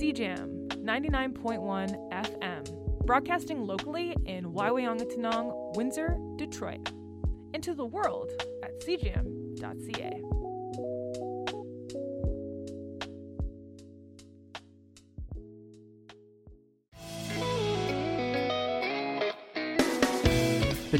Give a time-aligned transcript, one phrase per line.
[0.00, 6.90] CJAM 99.1 FM, broadcasting locally in Waawiiyaatanong, Windsor, Detroit.
[7.52, 8.30] Into the world
[8.62, 10.22] at cjam.ca.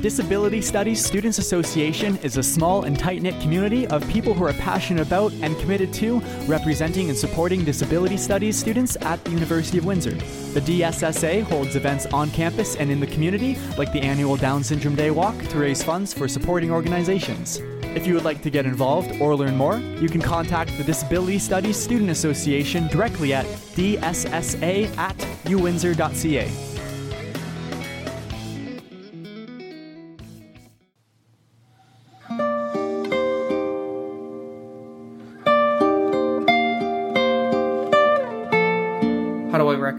[0.00, 4.54] Disability Studies Students Association is a small and tight knit community of people who are
[4.54, 9.84] passionate about and committed to representing and supporting disability studies students at the University of
[9.84, 10.12] Windsor.
[10.54, 14.96] The DSSA holds events on campus and in the community, like the annual Down Syndrome
[14.96, 17.58] Day Walk, to raise funds for supporting organizations.
[17.94, 21.38] If you would like to get involved or learn more, you can contact the Disability
[21.38, 26.69] Studies Student Association directly at dssa at uwindsor.ca.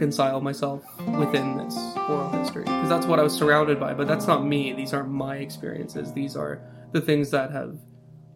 [0.02, 0.84] reconcile myself
[1.20, 1.76] within this
[2.10, 2.64] oral history?
[2.64, 4.74] Because that's what I was surrounded by, but that's not me.
[4.74, 6.12] These aren't my experiences.
[6.12, 6.60] These are
[6.92, 7.78] the things that have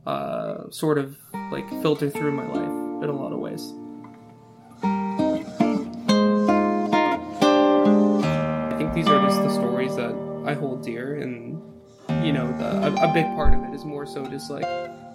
[0.06, 1.18] uh, sort of
[1.52, 3.74] like filtered through my life in a lot of ways.
[8.72, 10.14] I think these are just the stories that
[10.46, 11.60] I hold dear, and
[12.24, 14.68] you know, the, a, a big part of it is more so just like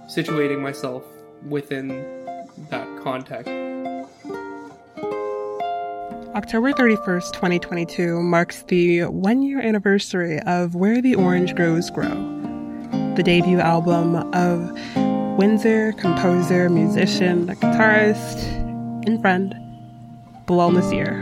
[0.08, 1.04] situating myself
[1.46, 1.86] within
[2.70, 3.69] that context.
[6.36, 12.08] October 31st, 2022 marks the one year anniversary of Where the Orange Groves Grow,
[13.16, 14.70] the debut album of
[15.36, 18.44] Windsor composer, musician, guitarist,
[19.08, 19.56] and friend
[20.46, 21.16] Bilal Nasser.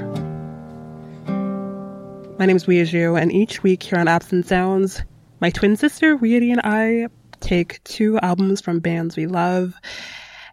[2.39, 5.03] My name is Weiju, and each week here on Absent Sounds,
[5.41, 7.09] my twin sister Weedy and I
[7.41, 9.73] take two albums from bands we love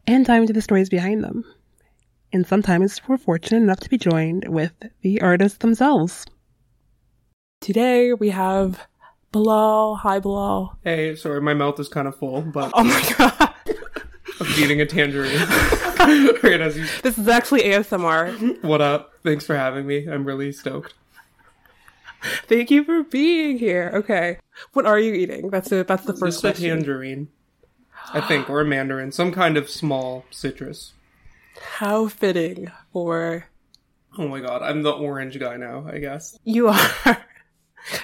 [0.07, 1.43] and dive into the stories behind them
[2.35, 6.25] and sometimes we're fortunate enough to be joined with the artists themselves.
[7.61, 8.87] Today we have
[9.31, 9.95] Bilal.
[9.95, 10.77] Hi, Bilal.
[10.83, 13.53] Hey, sorry, my mouth is kind of full, but Oh my god,
[14.41, 15.39] I'm eating a tangerine.
[16.43, 18.61] right as you, this is actually ASMR.
[18.63, 19.13] what up?
[19.23, 20.05] Thanks for having me.
[20.05, 20.93] I'm really stoked.
[22.47, 23.91] Thank you for being here.
[23.93, 24.39] Okay,
[24.73, 25.51] what are you eating?
[25.51, 27.29] That's the that's the first Just a tangerine,
[28.11, 30.91] I think, or a mandarin, some kind of small citrus.
[31.61, 33.45] How fitting for
[34.17, 35.85] Oh my god, I'm the orange guy now.
[35.91, 36.37] I guess.
[36.43, 37.17] you are.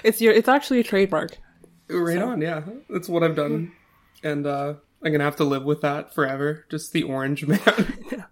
[0.04, 0.32] It's your.
[0.32, 1.36] It's actually a trademark.
[1.88, 2.62] Right on, yeah.
[2.88, 3.72] That's what I've done,
[4.22, 6.64] and uh I'm gonna have to live with that forever.
[6.70, 7.58] Just the orange man,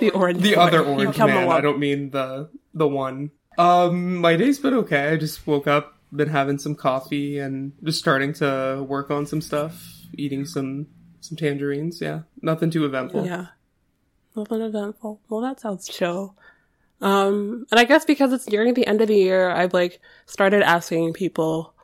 [0.00, 0.40] The orange.
[0.42, 0.60] the boy.
[0.60, 1.48] other orange man.
[1.50, 3.30] I don't mean the the one.
[3.58, 5.08] Um, my day's been okay.
[5.10, 9.40] I just woke up, been having some coffee, and just starting to work on some
[9.42, 9.84] stuff.
[10.14, 10.86] Eating some
[11.20, 12.00] some tangerines.
[12.00, 13.26] Yeah, nothing too eventful.
[13.26, 13.46] Yeah.
[14.34, 15.20] Nothing eventful.
[15.28, 16.34] Well, that sounds chill.
[17.00, 20.62] Um, and I guess because it's nearing the end of the year, I've like started
[20.62, 21.74] asking people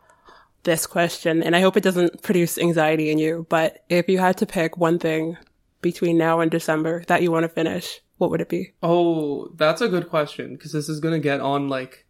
[0.62, 3.46] this question, and I hope it doesn't produce anxiety in you.
[3.48, 5.36] But if you had to pick one thing
[5.80, 8.72] between now and December that you want to finish, what would it be?
[8.82, 12.06] Oh, that's a good question because this is gonna get on like,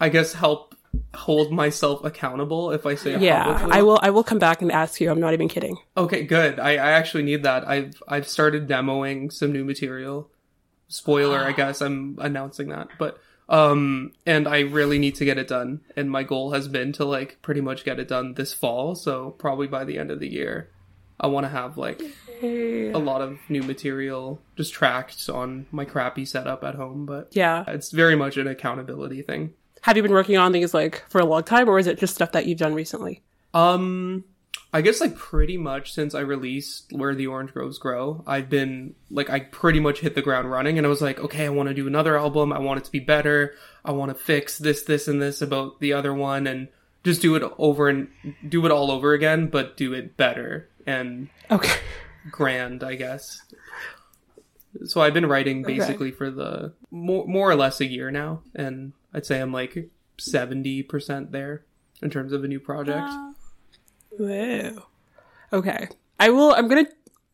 [0.00, 0.74] I guess help
[1.14, 3.78] hold myself accountable if I say it Yeah, publicly.
[3.78, 3.98] I will.
[4.02, 5.10] I will come back and ask you.
[5.10, 5.76] I'm not even kidding.
[5.96, 6.58] Okay, good.
[6.58, 7.66] I, I actually need that.
[7.68, 10.30] I've I've started demoing some new material.
[10.88, 15.48] Spoiler, I guess I'm announcing that, but um, and I really need to get it
[15.48, 15.80] done.
[15.96, 18.94] And my goal has been to like pretty much get it done this fall.
[18.94, 20.70] So probably by the end of the year,
[21.18, 22.02] I want to have like
[22.42, 27.06] a lot of new material just tracked on my crappy setup at home.
[27.06, 27.64] But Yeah.
[27.68, 29.54] it's very much an accountability thing.
[29.82, 32.14] Have you been working on these like for a long time, or is it just
[32.14, 33.22] stuff that you've done recently?
[33.52, 34.24] Um,
[34.72, 38.94] I guess like pretty much since I released Where the Orange Groves Grow, I've been
[39.10, 41.68] like I pretty much hit the ground running and I was like, okay, I want
[41.68, 42.52] to do another album.
[42.52, 43.54] I want it to be better.
[43.84, 46.68] I want to fix this, this, and this about the other one and
[47.04, 48.08] just do it over and
[48.48, 51.74] do it all over again, but do it better and Okay.
[52.30, 53.42] grand, I guess.
[54.84, 58.92] So I've been writing basically for the more more or less a year now, and
[59.14, 61.64] I'd say I'm like seventy percent there
[62.02, 63.08] in terms of a new project.
[64.10, 64.84] Whoa.
[65.52, 65.88] Okay.
[66.18, 66.86] I will, I'm gonna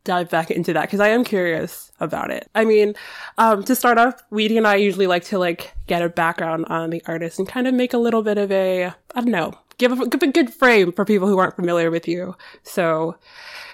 [0.04, 2.48] dive back into that because I am curious about it.
[2.54, 2.94] I mean,
[3.36, 6.90] um, to start off, Weedy and I usually like to like get a background on
[6.90, 9.92] the artist and kind of make a little bit of a, I don't know, give
[10.00, 12.36] a, give a good frame for people who aren't familiar with you.
[12.62, 13.16] So,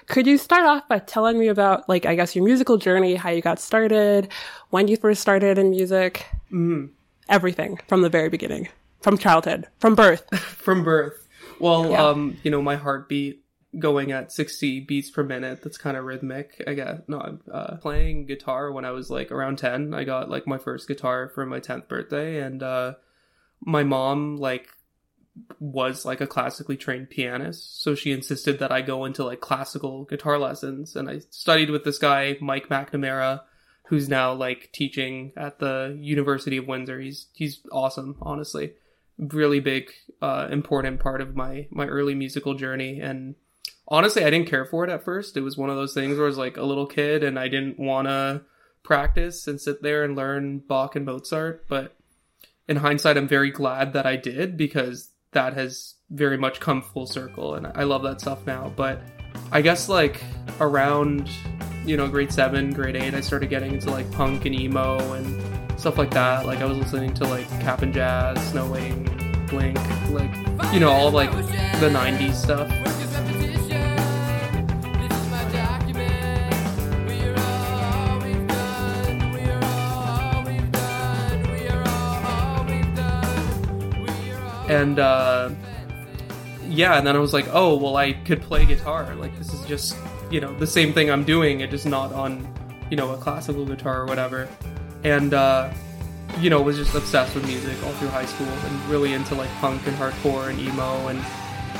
[0.07, 3.31] could you start off by telling me about, like, I guess your musical journey, how
[3.31, 4.31] you got started,
[4.69, 6.27] when you first started in music,
[7.29, 8.69] everything from the very beginning,
[9.01, 10.23] from childhood, from birth.
[10.39, 11.27] from birth.
[11.59, 12.07] Well, Yeah.
[12.09, 13.41] um, you know, my heartbeat
[13.77, 15.61] going at 60 beats per minute.
[15.61, 16.63] That's kind of rhythmic.
[16.65, 19.93] I guess no, I'm uh, playing guitar when I was like around 10.
[19.93, 22.93] I got like my first guitar for my 10th birthday, and uh,
[23.61, 24.69] my mom like
[25.59, 30.05] was like a classically trained pianist, so she insisted that I go into like classical
[30.05, 33.41] guitar lessons, and I studied with this guy Mike McNamara,
[33.87, 36.99] who's now like teaching at the University of Windsor.
[36.99, 38.73] He's he's awesome, honestly.
[39.17, 39.91] Really big,
[40.21, 43.35] uh, important part of my my early musical journey, and
[43.87, 45.37] honestly, I didn't care for it at first.
[45.37, 47.47] It was one of those things where I was like a little kid and I
[47.47, 48.41] didn't want to
[48.83, 51.67] practice and sit there and learn Bach and Mozart.
[51.67, 51.95] But
[52.67, 57.05] in hindsight, I'm very glad that I did because that has very much come full
[57.05, 58.71] circle and I love that stuff now.
[58.75, 59.01] But
[59.51, 60.23] I guess like
[60.59, 61.29] around,
[61.85, 65.79] you know, grade seven, grade eight, I started getting into like punk and emo and
[65.79, 66.45] stuff like that.
[66.45, 69.03] Like I was listening to like Cap'n Jazz, Snowing,
[69.49, 69.77] Blink,
[70.09, 70.33] like,
[70.73, 72.71] you know, all like the 90s stuff.
[84.67, 85.49] and uh,
[86.67, 89.15] yeah, and then I was like, oh, well, I could play guitar.
[89.15, 89.95] Like this is just
[90.31, 92.47] you know the same thing I'm doing, it just not on
[92.89, 94.47] you know a classical guitar or whatever.
[95.03, 95.71] And uh,
[96.39, 99.49] you know was just obsessed with music all through high school and really into like
[99.55, 101.23] punk and hardcore and emo and.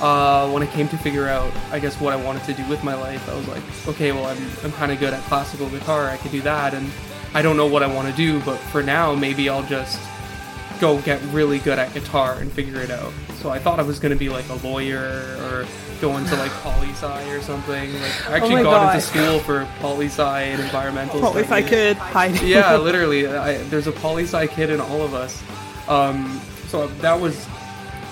[0.01, 2.83] Uh, when I came to figure out, I guess, what I wanted to do with
[2.83, 6.09] my life, I was like, okay, well, I'm, I'm kind of good at classical guitar.
[6.09, 6.73] I could do that.
[6.73, 6.91] And
[7.33, 9.97] I don't know what I want to do, but for now, maybe I'll just
[10.79, 13.11] go get really good at guitar and figure it out.
[13.41, 15.65] So I thought I was going to be like a lawyer or
[16.01, 17.93] go into like poli sci or something.
[17.93, 18.95] Like I actually Oh got God.
[18.95, 21.21] into school for poli sci and environmental.
[21.21, 22.41] Well, if I could hide.
[22.41, 25.41] yeah, literally, I, there's a poli sci kid in all of us.
[25.87, 27.47] Um, so that was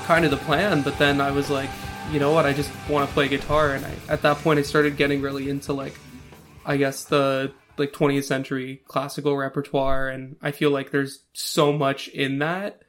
[0.06, 0.82] kind of the plan.
[0.84, 1.70] But then I was like,
[2.12, 2.46] you know what?
[2.46, 5.50] I just want to play guitar, and I, at that point, I started getting really
[5.50, 5.94] into like,
[6.66, 12.08] I guess the like 20th century classical repertoire, and I feel like there's so much
[12.10, 12.82] in that.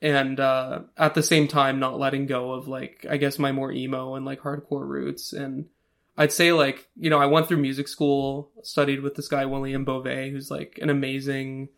[0.00, 3.72] And uh, at the same time, not letting go of like I guess my more
[3.72, 5.66] emo and like hardcore roots, and
[6.16, 9.84] I'd say like you know I went through music school, studied with this guy William
[9.84, 11.70] Beauvais, who's like an amazing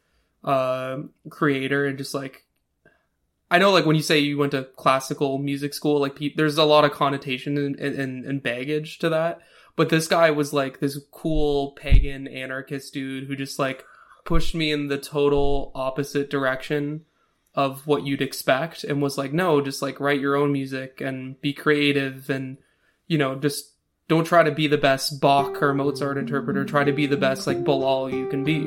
[0.44, 0.98] uh,
[1.30, 2.44] creator, and just like
[3.50, 6.58] I know like when you say you went to classical music school, like pe- there's
[6.58, 9.40] a lot of connotation and, and, and baggage to that.
[9.80, 13.86] But this guy was like this cool pagan anarchist dude who just like
[14.26, 17.06] pushed me in the total opposite direction
[17.54, 21.40] of what you'd expect and was like, no, just like write your own music and
[21.40, 22.58] be creative and,
[23.06, 23.72] you know, just
[24.06, 26.66] don't try to be the best Bach or Mozart interpreter.
[26.66, 28.60] Try to be the best like Bilal you can be.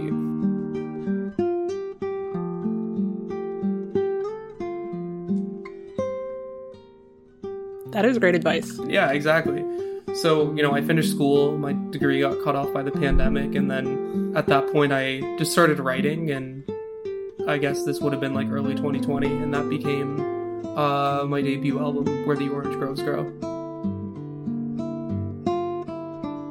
[7.91, 8.79] That is great advice.
[8.87, 9.63] Yeah, exactly.
[10.15, 13.69] So, you know, I finished school, my degree got cut off by the pandemic, and
[13.69, 16.69] then at that point I just started writing, and
[17.47, 21.79] I guess this would have been like early 2020, and that became uh, my debut
[21.79, 23.23] album, Where the Orange Groves Grow.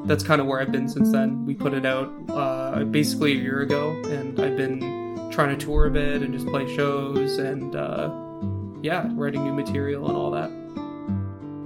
[0.07, 1.47] That's kind of where I've been since then.
[1.47, 5.87] We put it out uh, basically a year ago, and I've been trying to tour
[5.87, 8.13] a bit and just play shows, and uh,
[8.83, 10.62] yeah, writing new material and all that.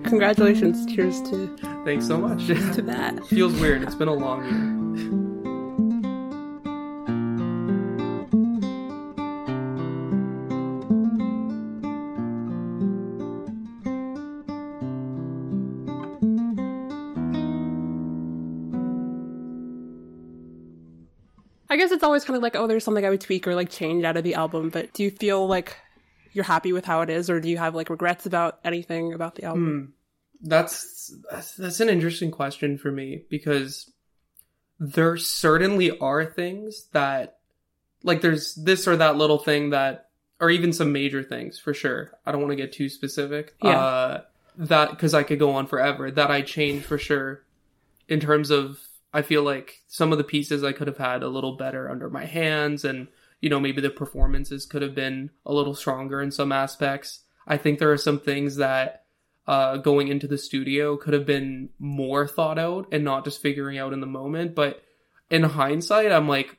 [0.07, 0.87] Congratulations.
[0.87, 2.47] Cheers to, Thanks so much.
[2.47, 3.27] to that.
[3.29, 3.83] Feels weird.
[3.83, 4.77] It's been a long year.
[21.69, 23.69] I guess it's always kind of like, oh, there's something I would tweak or like
[23.71, 24.71] change out of the album.
[24.71, 25.77] But do you feel like
[26.33, 29.35] you're happy with how it is, or do you have like regrets about anything about
[29.35, 29.93] the album?
[29.93, 29.96] Hmm.
[30.43, 33.91] That's, that's that's an interesting question for me because
[34.79, 37.39] there certainly are things that
[38.03, 40.09] like there's this or that little thing that
[40.41, 42.13] or even some major things for sure.
[42.25, 43.55] I don't want to get too specific.
[43.63, 43.79] Yeah.
[43.79, 44.23] Uh
[44.59, 46.11] that cuz I could go on forever.
[46.11, 47.43] That I change for sure
[48.09, 48.81] in terms of
[49.13, 52.11] I feel like some of the pieces I could have had a little better under
[52.11, 53.09] my hands and
[53.41, 57.21] you know maybe the performances could have been a little stronger in some aspects.
[57.47, 59.06] I think there are some things that
[59.47, 63.79] uh, going into the studio could have been more thought out and not just figuring
[63.79, 64.55] out in the moment.
[64.55, 64.83] But
[65.31, 66.59] in hindsight, I'm like,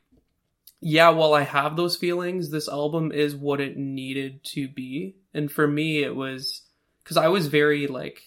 [0.79, 5.15] yeah, while I have those feelings, this album is what it needed to be.
[5.33, 6.61] And for me, it was
[7.03, 8.21] because I was very like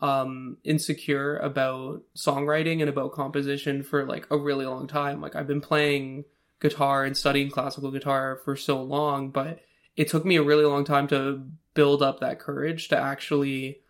[0.00, 5.20] um insecure about songwriting and about composition for like a really long time.
[5.20, 6.24] Like I've been playing
[6.60, 9.60] guitar and studying classical guitar for so long, but
[9.96, 11.42] it took me a really long time to
[11.74, 13.80] build up that courage to actually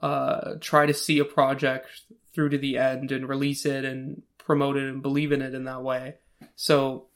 [0.00, 1.88] uh, try to see a project
[2.34, 5.64] through to the end and release it and promote it and believe in it in
[5.64, 6.14] that way.
[6.56, 7.06] So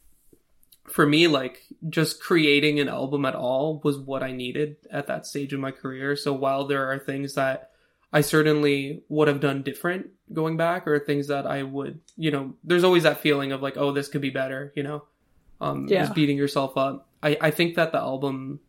[0.89, 5.27] for me, like just creating an album at all was what I needed at that
[5.27, 6.17] stage of my career.
[6.17, 7.71] So while there are things that
[8.11, 12.55] I certainly would have done different going back or things that I would, you know,
[12.65, 15.05] there's always that feeling of like, oh, this could be better, you know,
[15.61, 16.05] um, Yeah.
[16.05, 17.07] just beating yourself up.
[17.23, 18.61] I, I think that the album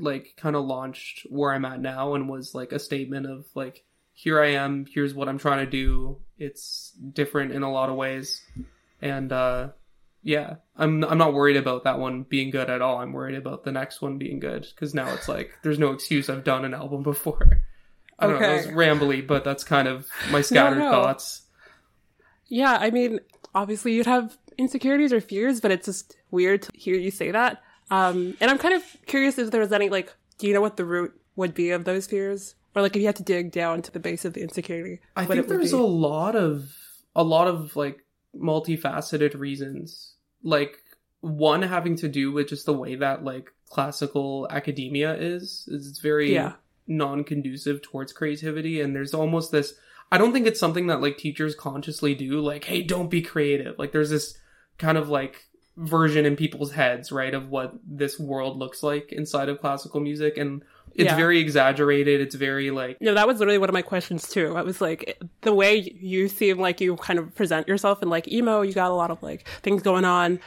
[0.00, 3.84] like kind of launched where I'm at now and was like a statement of like,
[4.12, 6.18] here I am, here's what I'm trying to do.
[6.38, 8.40] It's different in a lot of ways.
[9.00, 9.68] And, uh,
[10.22, 12.98] yeah, I'm I'm not worried about that one being good at all.
[12.98, 16.28] I'm worried about the next one being good because now it's like there's no excuse.
[16.28, 17.62] I've done an album before.
[18.18, 18.46] I don't know.
[18.46, 18.74] That was Okay.
[18.74, 20.90] rambly, but that's kind of my scattered no.
[20.90, 21.42] thoughts.
[22.48, 23.20] Yeah, I mean,
[23.54, 27.62] obviously you'd have insecurities or fears, but it's just weird to hear you say that.
[27.90, 30.76] Um, and I'm kind of curious if there was any, like, do you know what
[30.76, 32.54] the root would be of those fears?
[32.74, 35.22] Or, like, if you had to dig down to the base of the insecurity, I
[35.22, 35.78] what think it would there's be.
[35.78, 36.72] a lot of
[37.16, 38.04] a lot of like
[38.54, 40.14] multifaceted reasons.
[40.42, 40.76] Like
[41.20, 45.66] one having to do with just the way that like classical academia is.
[45.68, 46.54] is It's very Yeah.
[46.86, 49.74] non-conducive towards creativity and there's almost this
[50.12, 53.78] I don't think it's something that like teachers consciously do like hey don't be creative.
[53.78, 54.38] Like there's this
[54.78, 59.48] kind of like version in people's heads, right, of what this world looks like inside
[59.48, 60.62] of classical music and
[60.94, 61.16] it's Yeah.
[61.16, 62.20] very exaggerated.
[62.20, 64.56] It's very like No, that was literally one of my questions too.
[64.56, 68.26] I was like, the way you seem like you kind of present yourself and like
[68.28, 70.40] emo, you got a lot of like things going on.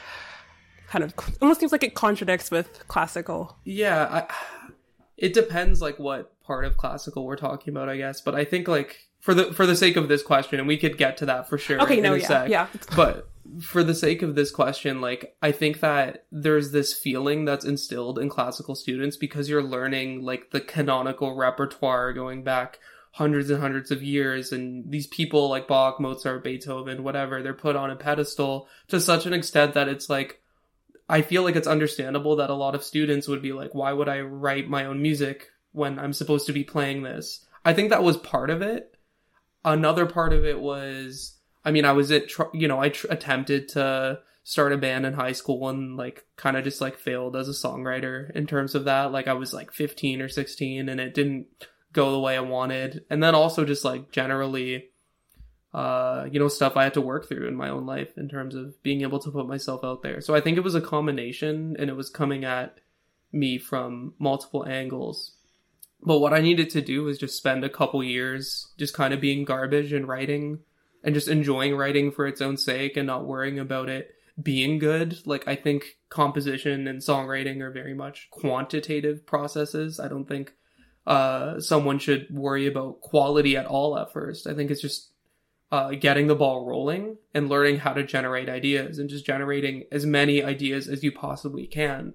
[0.88, 3.58] Kind of almost seems like it contradicts with classical.
[3.64, 4.34] Yeah, I,
[5.18, 8.22] it depends like what part of classical we're talking about, I guess.
[8.22, 10.98] But I think like for the for the sake of this question, and we could
[10.98, 11.82] get to that for sure.
[11.82, 12.68] Okay, in no, a yeah, sec, yeah.
[12.94, 13.30] But
[13.62, 18.20] for the sake of this question, like I think that there's this feeling that's instilled
[18.20, 22.80] in classical students because you're learning like the canonical repertoire going back
[23.12, 27.78] hundreds and hundreds of years and these people like Bach, Mozart, Beethoven, whatever, they're put
[27.78, 30.42] on a pedestal to such an extent that it's like
[31.08, 34.10] I feel like it's understandable that a lot of students would be like, why would
[34.10, 37.46] I write my own music when I'm supposed to be playing this?
[37.64, 38.93] I think that was part of it.
[39.66, 43.70] Another part of it was, I mean, I was at, you know, I tr- attempted
[43.70, 47.48] to start a band in high school and like kind of just like failed as
[47.48, 49.12] a songwriter in terms of that.
[49.12, 51.48] Like I was like 15 or 16 and it didn't
[51.94, 53.06] go the way I wanted.
[53.10, 54.90] And then also just like generally,
[55.74, 58.54] uh, you know, stuff I had to work through in my own life in terms
[58.54, 60.20] of being able to put myself out there.
[60.20, 62.80] So I think it was a combination and it was coming at
[63.32, 65.38] me from multiple angles.
[66.06, 69.22] But what I needed to do was just spend a couple years just kind of
[69.22, 70.60] being garbage and writing
[71.04, 75.26] and just enjoying writing for its own sake and not worrying about it being good.
[75.26, 80.00] Like I think composition and songwriting are very much quantitative processes.
[80.00, 80.54] I don't think
[81.06, 84.48] uh someone should worry about quality at all at first.
[84.48, 85.12] I think it's just
[85.72, 90.06] uh, getting the ball rolling and learning how to generate ideas and just generating as
[90.06, 92.14] many ideas as you possibly can.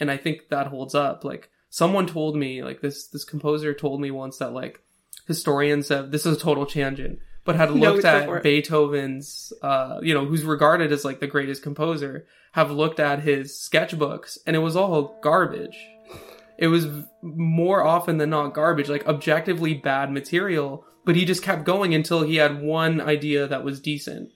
[0.00, 1.22] And I think that holds up.
[1.22, 4.80] Like someone told me, like this this composer told me once that like
[5.26, 8.42] historians have this is a total tangent, but had looked for at.
[8.42, 13.52] Beethoven's, uh, you know, who's regarded as like the greatest composer, have looked at his
[13.52, 15.76] sketchbooks and it was all garbage.
[16.56, 16.88] It was
[17.20, 22.22] more often than not garbage, like objectively bad material, but he just kept going until
[22.22, 24.30] he had one idea that was decent.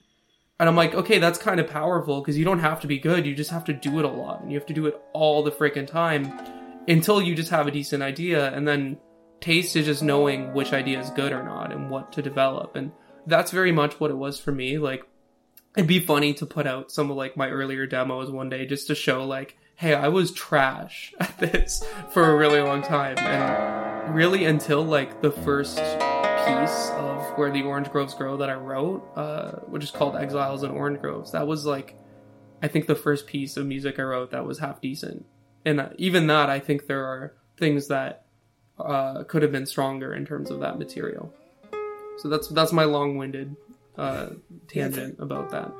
[0.59, 3.25] And I'm like, okay, that's kind of powerful because you don't have to be good.
[3.25, 5.41] You just have to do it a lot and you have to do it all
[5.41, 8.51] the freaking time until you just have a decent idea.
[8.53, 8.97] And then
[9.39, 12.75] taste is just knowing which idea is good or not and what to develop.
[12.75, 12.91] And
[13.25, 14.77] that's very much what it was for me.
[14.77, 15.03] Like,
[15.75, 18.87] it'd be funny to put out some of like my earlier demos one day just
[18.87, 23.17] to show like, hey, I was trash at this for a really long time.
[23.17, 28.55] And really until like the first piece of Where the Orange Groves Grow that I
[28.55, 31.97] wrote, uh, which is called Exiles and Orange Groves, that was like,
[32.61, 35.25] I think the first piece of music I wrote that was half decent.
[35.65, 38.25] And even that, I think there are things that
[38.79, 41.33] uh, could have been stronger in terms of that material.
[42.17, 43.55] So that's that's my long-winded
[43.97, 44.29] uh,
[44.67, 45.71] tangent about that.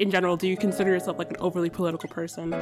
[0.00, 2.54] In general, do you consider yourself like an overly political person?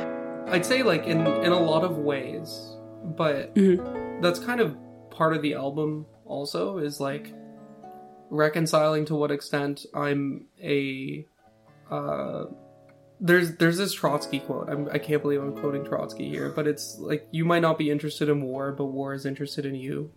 [0.49, 4.21] I'd say like in in a lot of ways, but Mhm.
[4.21, 4.77] that's kind of
[5.11, 7.33] part of the album also is like
[8.31, 11.27] reconciling to what extent I'm a
[11.91, 12.45] uh
[13.21, 14.69] there's there's this Trotsky quote.
[14.69, 17.91] I'm, I can't believe I'm quoting Trotsky here, but it's like you might not be
[17.91, 20.11] interested in war, but war is interested in you.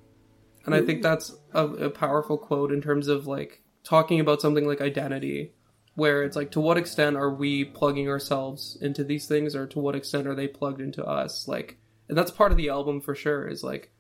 [0.66, 4.68] And I think that's a, a powerful quote in terms of like talking about something
[4.68, 5.54] like identity,
[5.96, 9.80] where it's like to what extent are we plugging ourselves into these things, or to
[9.80, 11.48] what extent are they plugged into us?
[11.48, 11.78] Like,
[12.08, 13.48] and that's part of the album for sure.
[13.48, 13.92] Is like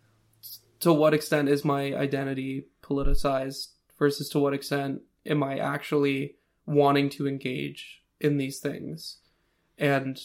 [0.80, 7.10] to what extent is my identity politicized versus to what extent am I actually wanting
[7.12, 9.17] to engage in these things?
[9.77, 10.19] And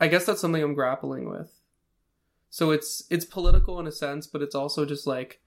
[0.00, 1.50] I guess that's something I'm grappling with.
[2.50, 5.40] So it's it's political in a sense, but it's also just like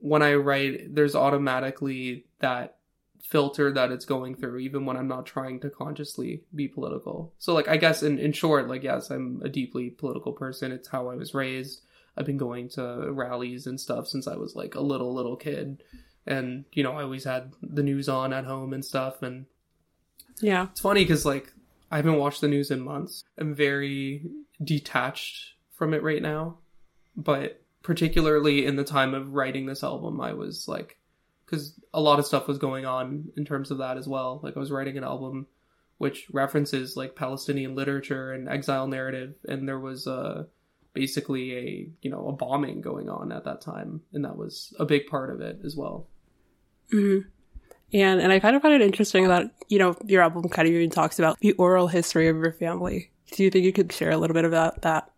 [0.00, 2.77] when I write, there's automatically that
[3.22, 7.32] filter that it's going through, even when I'm not trying to consciously be political.
[7.38, 10.72] So like I guess in, in short, like yes, I'm a deeply political person.
[10.72, 11.82] It's how I was raised.
[12.16, 15.82] I've been going to rallies and stuff since I was like a little little kid.
[16.26, 19.46] And you know, I always had the news on at home and stuff and
[20.40, 20.66] Yeah.
[20.70, 21.52] it's funny because like
[21.90, 23.24] I haven't watched the news in months.
[23.38, 24.22] I'm very
[24.62, 26.58] detached from it right now,
[27.16, 30.97] but particularly in the time of writing this album, I was like,
[31.48, 34.40] because a lot of stuff was going on in terms of that as well.
[34.42, 35.46] Like I was writing an album
[35.98, 40.44] which references like Palestinian literature and exile narrative, and there was uh,
[40.94, 44.86] basically a you know a bombing going on at that time, and that was a
[44.86, 46.06] big part of it as well.
[46.90, 47.20] hmm
[47.92, 50.74] And and I kind of find it interesting that you know your album kind of
[50.74, 53.10] even talks about the oral history of your family.
[53.32, 55.10] Do you think you could share a little bit about that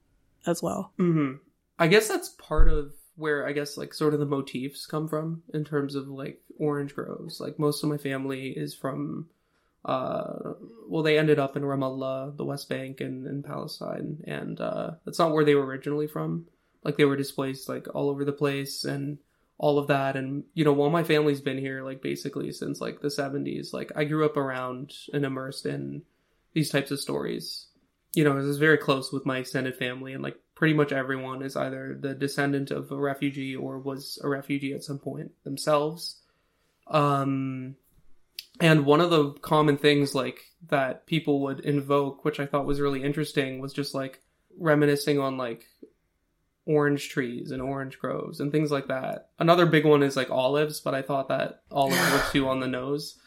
[0.47, 0.93] as well?
[0.97, 1.35] hmm
[1.79, 5.43] I guess that's part of where I guess like sort of the motifs come from
[5.55, 7.41] in terms of like orange groves.
[7.41, 9.29] Like most of my family is from,
[9.85, 10.55] uh,
[10.89, 15.19] well, they ended up in Ramallah, the West Bank, and in Palestine, and uh, that's
[15.19, 16.47] not where they were originally from.
[16.83, 19.19] Like they were displaced like all over the place and
[19.59, 20.17] all of that.
[20.17, 23.93] And you know, while my family's been here like basically since like the '70s, like
[23.95, 26.03] I grew up around and immersed in
[26.55, 27.69] these types of stories
[28.15, 31.41] you know, I was very close with my extended family, and like pretty much everyone
[31.41, 36.17] is either the descendant of a refugee or was a refugee at some point themselves.
[36.87, 37.77] Um,
[38.61, 42.79] and one of the common things like that people would invoke, which I thought was
[42.79, 44.21] really interesting, was just like
[44.59, 45.65] reminiscing on like
[46.67, 49.31] orange trees and orange groves and things like that.
[49.39, 52.69] Another big one is like olives, but I thought that olives were too on the
[52.69, 53.19] nose.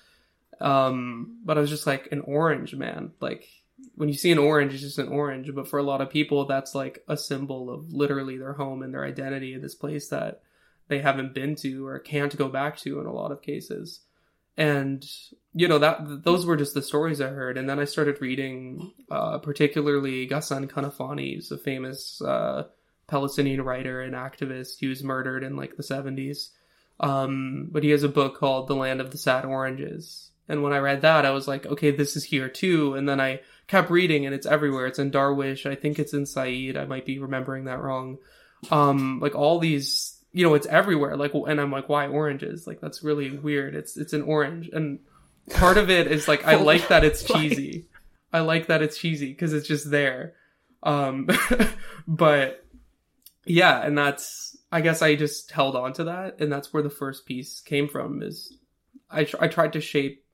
[0.62, 3.50] Um, but I was just like an orange man, like
[3.96, 5.54] when you see an orange, it's just an orange.
[5.54, 8.94] But for a lot of people, that's like a symbol of literally their home and
[8.94, 10.42] their identity in this place that
[10.88, 14.02] they haven't been to or can't go back to in a lot of cases.
[14.56, 15.04] And
[15.54, 18.92] you know that those were just the stories I heard, and then I started reading,
[19.10, 22.66] uh, particularly Ghassan Kanafani, who's a famous uh,
[23.08, 24.78] Palestinian writer and activist.
[24.80, 26.52] He was murdered in like the seventies,
[27.00, 30.74] um, but he has a book called "The Land of the Sad Oranges," And when
[30.74, 32.96] I read that, I was like, okay, this is here too.
[32.96, 34.88] And then I kept reading and it's everywhere.
[34.88, 35.70] It's in Darwish.
[35.70, 36.78] I think it's in Said.
[36.78, 38.18] I might be remembering that wrong.
[38.72, 41.16] Um, like all these, you know, it's everywhere.
[41.18, 42.68] Like, and I'm like, why oranges?
[42.68, 43.76] Like, that's really weird.
[43.76, 44.70] It's, it's an orange.
[44.72, 45.00] And
[45.52, 47.88] part of it is like, I like that it's cheesy.
[48.32, 50.34] I like that it's cheesy because it's just there.
[50.82, 51.30] Um,
[52.08, 52.66] but
[53.46, 56.40] yeah, and that's, I guess I just held on to that.
[56.40, 58.58] And that's where the first piece came from is
[59.10, 60.26] I, tr- I tried to shape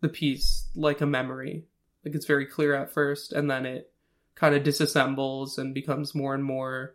[0.00, 1.64] the piece like a memory.
[2.06, 3.92] Like it's very clear at first and then it
[4.36, 6.94] kind of disassembles and becomes more and more,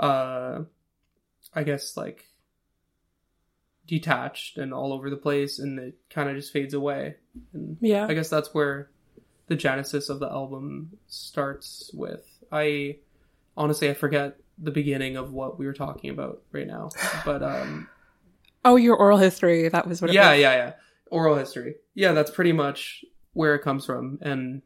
[0.00, 0.62] uh,
[1.54, 2.26] I guess like
[3.86, 7.16] detached and all over the place and it kind of just fades away.
[7.52, 8.06] And Yeah.
[8.08, 8.90] I guess that's where
[9.46, 12.26] the genesis of the album starts with.
[12.50, 12.96] I
[13.56, 16.90] honestly I forget the beginning of what we were talking about right now.
[17.24, 17.88] But um
[18.64, 19.68] Oh, your oral history.
[19.68, 20.40] That was what it yeah, was.
[20.40, 20.72] yeah, yeah.
[21.10, 21.74] Oral history.
[21.94, 24.62] Yeah, that's pretty much where it comes from and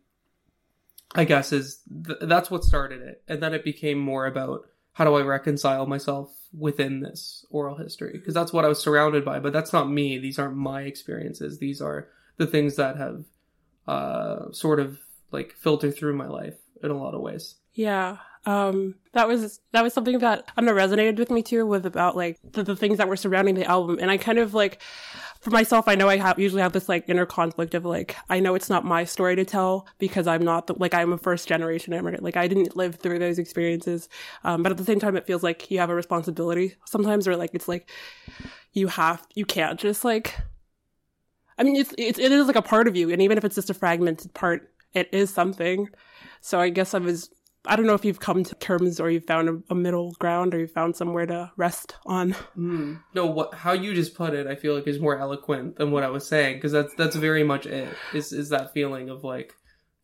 [1.14, 3.22] I guess is th- that's what started it.
[3.28, 8.12] And then it became more about how do I reconcile myself within this oral history
[8.12, 10.18] because that's what I was surrounded by, but that's not me.
[10.18, 11.58] These aren't my experiences.
[11.58, 13.24] These are the things that have
[13.86, 14.98] uh sort of
[15.30, 17.56] like filtered through my life in a lot of ways.
[17.74, 18.16] Yeah.
[18.46, 21.66] Um, that was that was something that don't know resonated with me too.
[21.66, 24.54] With about like the, the things that were surrounding the album, and I kind of
[24.54, 24.80] like
[25.46, 28.40] for myself, I know I have usually have this like inner conflict of like I
[28.40, 31.46] know it's not my story to tell because I'm not the, like I'm a first
[31.46, 32.24] generation immigrant.
[32.24, 34.08] Like I didn't live through those experiences,
[34.42, 37.36] um, but at the same time, it feels like you have a responsibility sometimes, or
[37.36, 37.88] like it's like
[38.72, 40.34] you have you can't just like.
[41.58, 43.54] I mean, it's, it's it is like a part of you, and even if it's
[43.54, 45.88] just a fragmented part, it is something.
[46.40, 47.30] So I guess I was
[47.66, 50.54] I don't know if you've come to terms or you've found a, a middle ground
[50.54, 52.34] or you've found somewhere to rest on.
[52.56, 53.02] Mm.
[53.14, 56.02] No, what how you just put it, I feel like is more eloquent than what
[56.04, 57.94] I was saying because that's that's very much it.
[58.14, 59.54] Is is that feeling of like,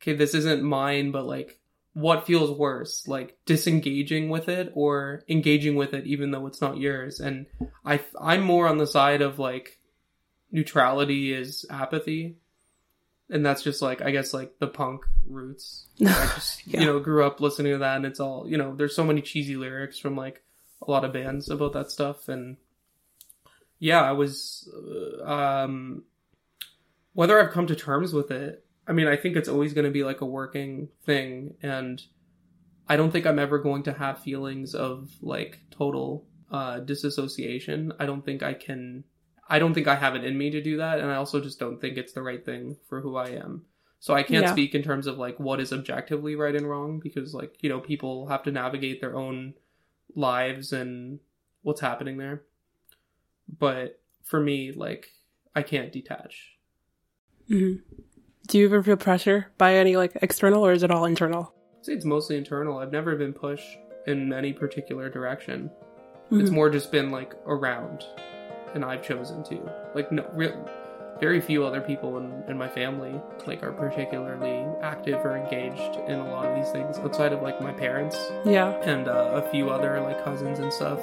[0.01, 1.59] okay, this isn't mine, but like,
[1.95, 6.79] what feels worse, like disengaging with it or engaging with it even though it's not
[6.79, 7.21] yours?
[7.21, 7.47] And
[7.85, 9.79] I I'm more on the side of like,
[10.51, 12.37] neutrality is apathy,
[13.33, 15.87] and that's just like I guess like the punk roots.
[16.01, 16.81] I just Yeah.
[16.81, 18.77] you know grew up listening to that, and it's all you know.
[18.77, 20.43] There's so many cheesy lyrics from like
[20.87, 22.57] a lot of bands about that stuff and
[23.79, 24.69] yeah i was
[25.25, 26.03] uh, um
[27.13, 29.93] whether i've come to terms with it i mean i think it's always going to
[29.93, 32.03] be like a working thing and
[32.89, 38.07] i don't think i'm ever going to have feelings of like total uh disassociation i
[38.07, 39.05] don't think i can
[39.49, 41.59] i don't think i have it in me to do that and i also just
[41.59, 43.65] don't think it's the right thing for who i am
[44.01, 44.53] so i can't Yeah.
[44.53, 47.81] speak in terms of like what is objectively right and wrong because like you know
[47.81, 49.55] people have to navigate their own
[50.15, 51.21] lives and
[51.63, 52.43] what's happening there.
[53.59, 55.09] But for me, like,
[55.55, 56.57] I can't detach.
[57.49, 57.75] hmm
[58.49, 61.55] Do you ever feel pressure by any like external or is it all internal?
[61.79, 62.79] I'd say it's mostly internal.
[62.79, 65.71] I've never been pushed in any particular direction.
[66.31, 68.05] It's more just been like around,
[68.75, 69.71] and I've chosen to.
[69.95, 70.53] Like, no, real,
[71.21, 76.19] very few other people in, in my family like are particularly active or engaged in
[76.19, 78.71] a lot of these things outside of like my parents Yeah.
[78.83, 81.01] and uh, a few other like cousins and stuff.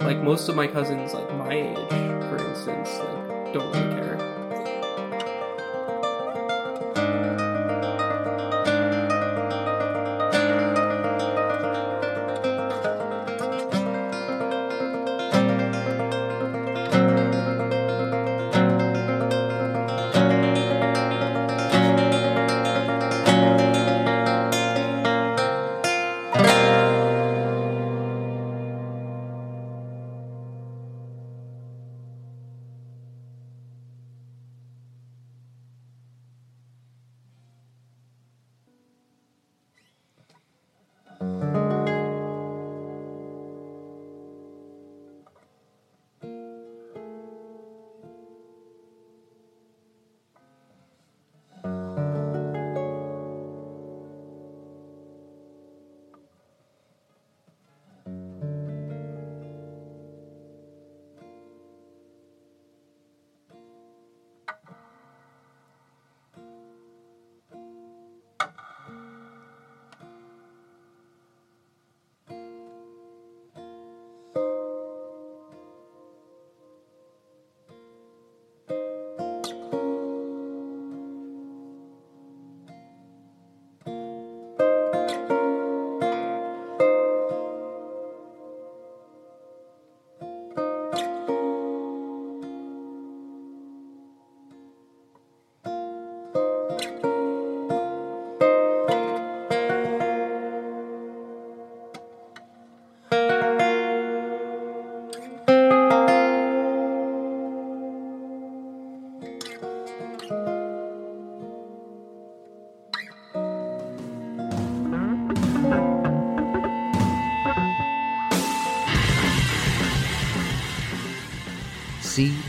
[0.00, 4.29] Like most of my cousins, like my age, for instance, like don't really care.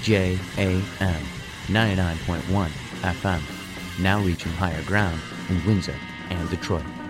[0.01, 1.23] CJAM
[1.67, 2.69] 99.1
[3.01, 5.95] FM, now reaching higher ground in Windsor
[6.29, 7.00] and Detroit.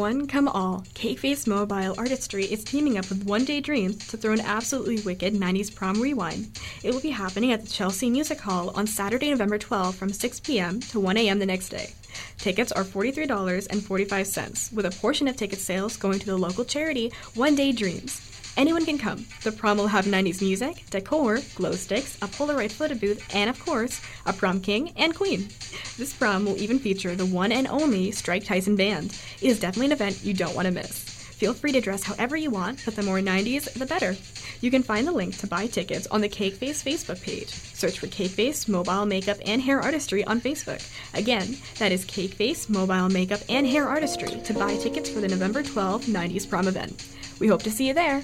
[0.00, 4.32] One, come all, Cakeface Mobile Artistry is teaming up with One Day Dreams to throw
[4.32, 6.58] an absolutely wicked 90s prom rewind.
[6.82, 10.40] It will be happening at the Chelsea Music Hall on Saturday, November 12 from 6
[10.40, 10.80] p.m.
[10.80, 11.38] to 1 a.m.
[11.38, 11.90] the next day.
[12.38, 17.54] Tickets are $43.45, with a portion of ticket sales going to the local charity One
[17.54, 18.39] Day Dreams.
[18.56, 19.26] Anyone can come.
[19.42, 23.58] The prom will have 90s music, decor, glow sticks, a Polaroid photo booth, and of
[23.64, 25.48] course, a prom king and queen.
[25.96, 29.18] This prom will even feature the one and only Strike Tyson Band.
[29.40, 31.04] It is definitely an event you don't want to miss.
[31.40, 34.14] Feel free to dress however you want, but the more 90s, the better.
[34.60, 37.48] You can find the link to buy tickets on the Cakeface Facebook page.
[37.48, 40.86] Search for Cakeface Mobile Makeup and Hair Artistry on Facebook.
[41.14, 45.62] Again, that is Cakeface Mobile Makeup and Hair Artistry to buy tickets for the November
[45.62, 47.06] 12 90s prom event.
[47.40, 48.22] We hope to see you there.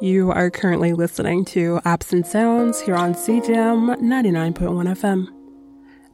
[0.00, 4.54] You are currently listening to Absent Sounds here on CJAM 99.1
[4.96, 5.28] FM.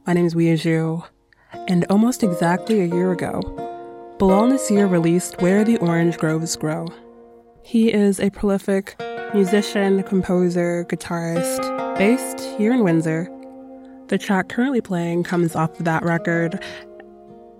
[0.05, 1.07] My name is Weiju,
[1.67, 3.41] and almost exactly a year ago,
[4.19, 6.87] Bilal Nasser released Where the Orange Groves Grow.
[7.63, 8.95] He is a prolific
[9.33, 13.27] musician, composer, guitarist based here in Windsor.
[14.07, 16.63] The track currently playing comes off of that record,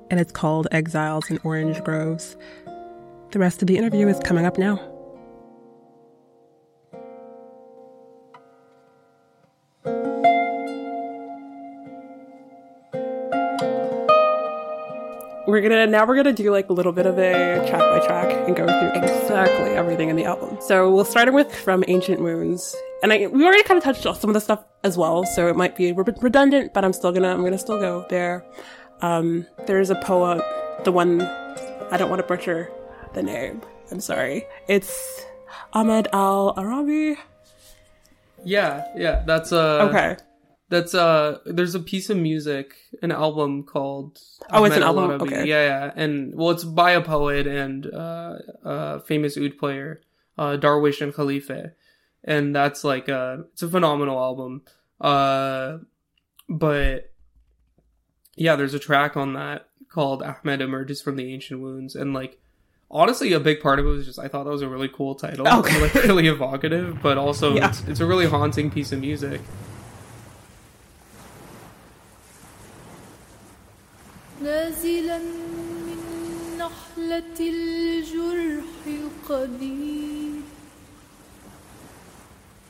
[0.09, 2.37] and it's called Exiles in Orange Groves.
[3.31, 4.79] The rest of the interview is coming up now.
[15.55, 18.47] we're gonna now we're gonna do like a little bit of a track by track
[18.47, 20.57] and go through exactly everything in the album.
[20.59, 24.15] So we'll start with from Ancient Wounds, and I we already kind of touched on
[24.15, 27.29] some of the stuff as well, so it might be redundant, but I'm still gonna
[27.29, 28.45] I'm gonna still go there.
[29.05, 30.41] Um, there's a poem,
[30.83, 31.21] the one
[31.91, 32.71] I don't want to butcher
[33.13, 33.61] the name.
[33.91, 34.45] I'm sorry.
[34.67, 35.23] It's
[35.73, 37.17] Ahmed Al Arabi.
[38.43, 40.17] Yeah, yeah, that's uh Okay.
[40.69, 44.19] That's uh there's a piece of music, an album called
[44.51, 45.03] Oh, it's an album?
[45.11, 45.35] Al-Arabi.
[45.35, 45.45] Okay.
[45.45, 45.91] Yeah, yeah.
[45.95, 50.01] And well it's by a poet and uh uh famous oud player,
[50.39, 51.73] uh Darwish and Khalife.
[52.23, 54.63] And that's like uh it's a phenomenal album.
[54.99, 55.77] Uh
[56.49, 57.11] but
[58.36, 62.38] yeah, there's a track on that called Ahmed Emerges from the Ancient Wounds and like
[62.90, 65.14] honestly a big part of it was just I thought that was a really cool
[65.14, 65.46] title.
[65.48, 65.80] Okay.
[65.80, 67.68] like really evocative, but also Yeah.
[67.68, 69.40] it's it's a really haunting piece of music.
[74.42, 75.98] نازلا من
[76.58, 78.64] نحلة الجرح
[79.28, 80.40] قليل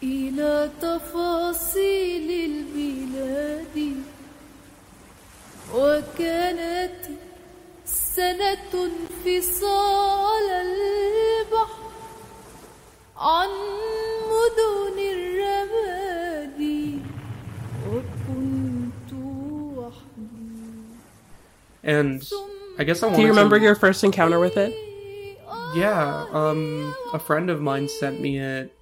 [0.03, 3.95] إلى تفاصيل البلاد
[5.75, 7.07] وكانت
[7.85, 11.91] سنة انفصال البحر
[13.17, 13.49] عن
[14.31, 16.99] مدن الرمادي
[17.89, 19.13] وكنت
[19.77, 20.31] وحدي
[21.83, 22.23] And
[22.79, 24.73] I guess I Do wanted you remember to, your first encounter with it?
[25.75, 28.73] Yeah, um a friend of mine sent me it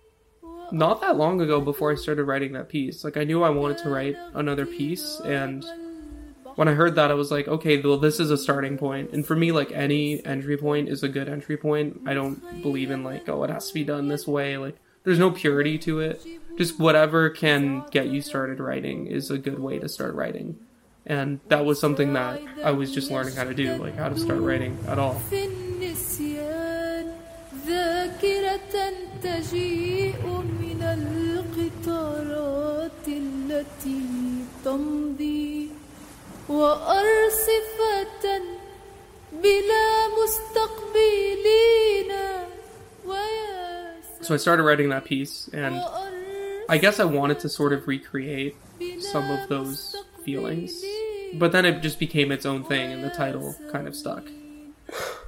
[0.72, 3.04] not that long ago before I started writing that piece.
[3.04, 5.64] Like I knew I wanted to write another piece and
[6.55, 9.11] when I heard that I was like, okay, well this is a starting point.
[9.11, 12.01] And for me like any entry point is a good entry point.
[12.05, 14.57] I don't believe in like oh it has to be done this way.
[14.57, 16.25] Like there's no purity to it.
[16.57, 20.57] Just whatever can get you started writing is a good way to start writing.
[21.05, 24.17] And that was something that I was just learning how to do, like how to
[24.17, 25.21] start writing at all.
[36.48, 38.42] وأرصفة
[39.32, 42.12] بلا مستقبلين
[43.06, 43.58] ويا
[44.22, 45.80] So I started writing that piece, and
[46.68, 48.56] I guess I wanted to sort of recreate
[49.00, 50.82] some of those feelings.
[51.34, 54.24] But then it just became its own thing, and the title kind of stuck.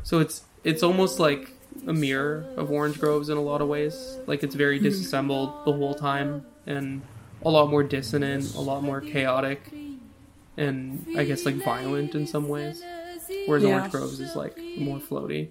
[0.02, 1.52] So it's it's almost like
[1.86, 4.18] a mirror of Orange Groves in a lot of ways.
[4.26, 7.02] Like it's very disassembled the whole time, and
[7.42, 9.60] a lot more dissonant, a lot more chaotic,
[10.57, 12.83] and I guess like violent in some ways,
[13.45, 13.75] whereas yeah.
[13.75, 15.49] Orange Groves is like more floaty.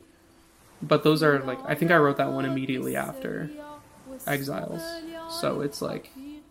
[0.83, 3.51] But those are like I think I wrote that one immediately after
[4.27, 4.83] Exiles,
[5.41, 6.11] so it's like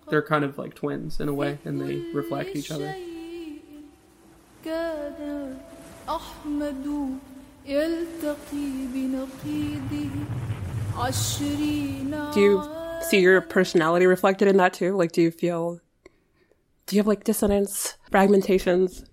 [0.10, 2.96] they're kind of like twins in a way, and they reflect each other.
[12.34, 12.64] Do you
[13.02, 14.96] see your personality reflected in that too?
[14.96, 15.80] Like, do you feel
[16.86, 19.06] do you have like dissonance, fragmentations?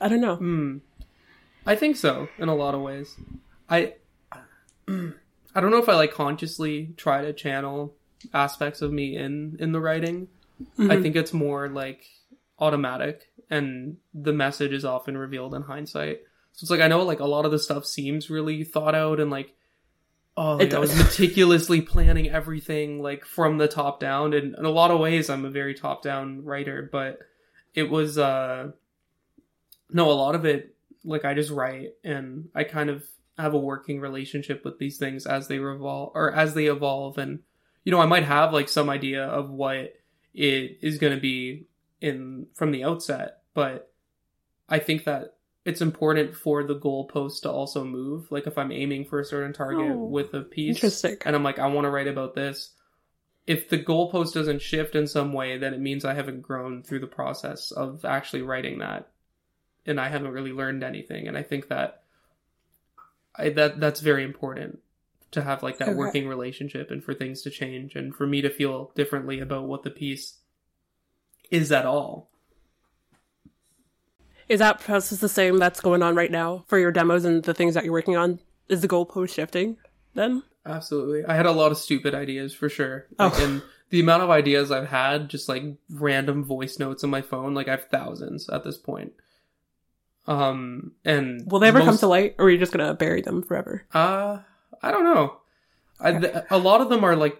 [0.00, 0.36] I don't know.
[0.36, 0.78] Hmm.
[1.66, 3.16] I think so in a lot of ways.
[3.68, 3.94] I
[4.88, 7.94] I don't know if I like consciously try to channel
[8.32, 10.28] aspects of me in in the writing.
[10.60, 11.02] I mm-hmm.
[11.02, 12.06] think it's more like
[12.58, 16.20] automatic and the message is often revealed in hindsight.
[16.52, 19.20] So it's like I know like a lot of the stuff seems really thought out
[19.20, 19.54] and like
[20.36, 24.64] oh like, It I was meticulously planning everything like from the top down and in
[24.64, 27.18] a lot of ways I'm a very top down writer, but
[27.74, 28.72] it was uh
[29.90, 33.04] no, a lot of it, like I just write and I kind of
[33.38, 37.18] have a working relationship with these things as they revolve or as they evolve.
[37.18, 37.40] And,
[37.84, 39.94] you know, I might have like some idea of what
[40.34, 41.66] it is going to be
[42.00, 43.92] in from the outset, but
[44.68, 48.30] I think that it's important for the goalpost to also move.
[48.32, 51.16] Like if I'm aiming for a certain target Oh, with a piece Interesting.
[51.24, 52.70] and I'm like, I want to write about this.
[53.46, 57.00] If the goalpost doesn't shift in some way, then it means I haven't grown through
[57.00, 59.08] the process of actually writing that,
[59.84, 61.26] and I haven't really learned anything.
[61.26, 62.02] And I think that
[63.34, 64.78] I that that's very important
[65.32, 65.96] to have like that Okay.
[65.96, 69.82] working relationship, and for things to change, and for me to feel differently about what
[69.82, 70.38] the piece
[71.50, 72.30] is at all.
[74.52, 77.54] Is that process the same that's going on right now for your demos and the
[77.54, 78.38] things that you're working on?
[78.68, 79.78] Is the goalpost shifting
[80.12, 80.42] then?
[80.66, 81.24] Absolutely.
[81.24, 83.06] I had a lot of stupid ideas for sure.
[83.18, 83.44] Like, Oh.
[83.44, 87.54] And the amount of ideas I've had, just like random voice notes on my phone,
[87.54, 89.14] like I have thousands at this point.
[90.26, 93.42] Um, and Will they ever come to light, or are you just gonna bury them
[93.42, 93.86] forever?
[93.94, 94.40] Uh,
[94.82, 95.38] I don't know.
[95.98, 97.38] I, th- a lot of them are like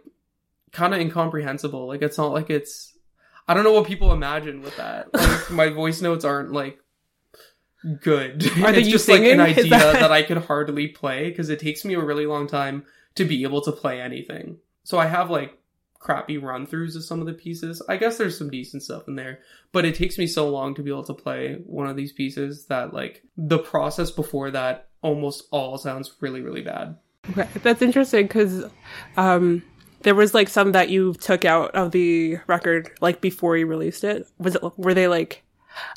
[0.72, 1.86] kind of incomprehensible.
[1.86, 2.94] Like it's not like it's.
[3.46, 5.12] I don't know what people imagine with that.
[5.12, 6.78] Like my voice notes aren't like
[8.00, 8.46] good.
[8.62, 10.12] Are it's just like an idea that- that...
[10.12, 13.60] I could hardly play because it takes me a really long time to be able
[13.62, 14.58] to play anything.
[14.84, 15.58] So I have like
[16.02, 17.80] crappy run throughs of some of the pieces.
[17.88, 20.82] I guess there's some decent stuff in there, but it takes me so long to
[20.82, 25.46] be able to play one of these pieces that like the process before that almost
[25.50, 26.96] all sounds really really bad.
[27.30, 28.64] Okay, that's interesting because
[29.16, 29.62] um,
[30.02, 34.02] there was like some that you took out of the record like before you released
[34.02, 34.26] it.
[34.38, 35.44] Was it were they like?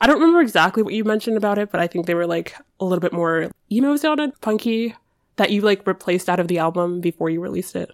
[0.02, 2.56] I don't remember exactly what you mentioned about it, but I think they were like
[2.80, 4.96] a little bit more emo sounded, punky
[5.38, 7.92] that you like replaced out of the album before you released it.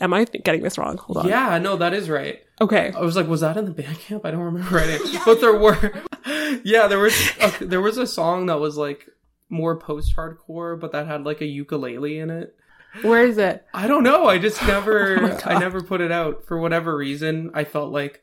[0.00, 0.96] Am I th- getting this wrong?
[0.98, 1.28] Hold on.
[1.28, 2.40] Yeah, no, that is right.
[2.60, 2.92] Okay.
[2.96, 4.22] I was like, was that in the Bandcamp?
[4.24, 5.92] I don't remember writing, but there were.
[6.64, 9.06] yeah, there was a, there was a song that was like
[9.48, 12.56] more post hardcore, but that had like a ukulele in it.
[13.02, 13.64] Where is it?
[13.72, 14.26] I don't know.
[14.26, 15.38] I just never, Oh.
[15.44, 17.50] I never put it out for whatever reason.
[17.54, 18.22] I felt like,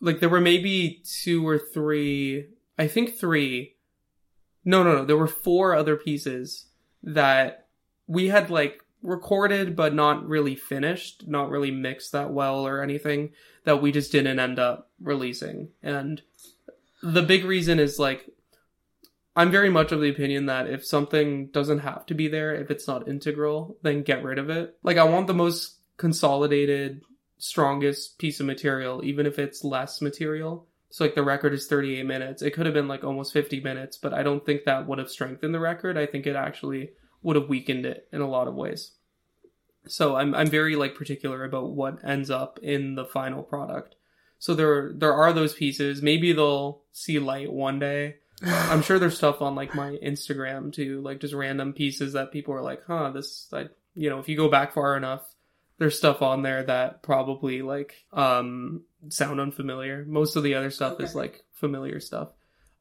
[0.00, 2.48] like there were maybe two or three.
[2.78, 3.76] I think three.
[4.64, 5.04] No, no, no.
[5.04, 6.66] There were four other pieces
[7.02, 7.68] that
[8.06, 13.30] we had like recorded, but not really finished, not really mixed that well or anything
[13.64, 15.68] that we just didn't end up releasing.
[15.82, 16.20] And
[17.02, 18.28] the big reason is like
[19.36, 22.70] I'm very much of the opinion that if something doesn't have to be there, if
[22.70, 24.76] it's not integral, then get rid of it.
[24.82, 27.02] Like I want the most consolidated,
[27.38, 30.66] strongest piece of material, even if it's less material.
[30.90, 32.42] So like the record is 38 minutes.
[32.42, 35.10] It could have been like almost 50 minutes, but I don't think that would have
[35.10, 35.98] strengthened the record.
[35.98, 36.90] I think it actually
[37.22, 38.92] would have weakened it in a lot of ways.
[39.88, 43.94] So I'm I'm very like particular about what ends up in the final product.
[44.38, 46.02] So there there are those pieces.
[46.02, 48.16] Maybe they'll see light one day.
[48.42, 52.54] I'm sure there's stuff on like my Instagram too, like just random pieces that people
[52.54, 55.22] are like, "Huh, this I you know, if you go back far enough,
[55.78, 60.04] there's stuff on there that probably like um sound unfamiliar.
[60.06, 62.28] Most of the other stuff is like familiar stuff.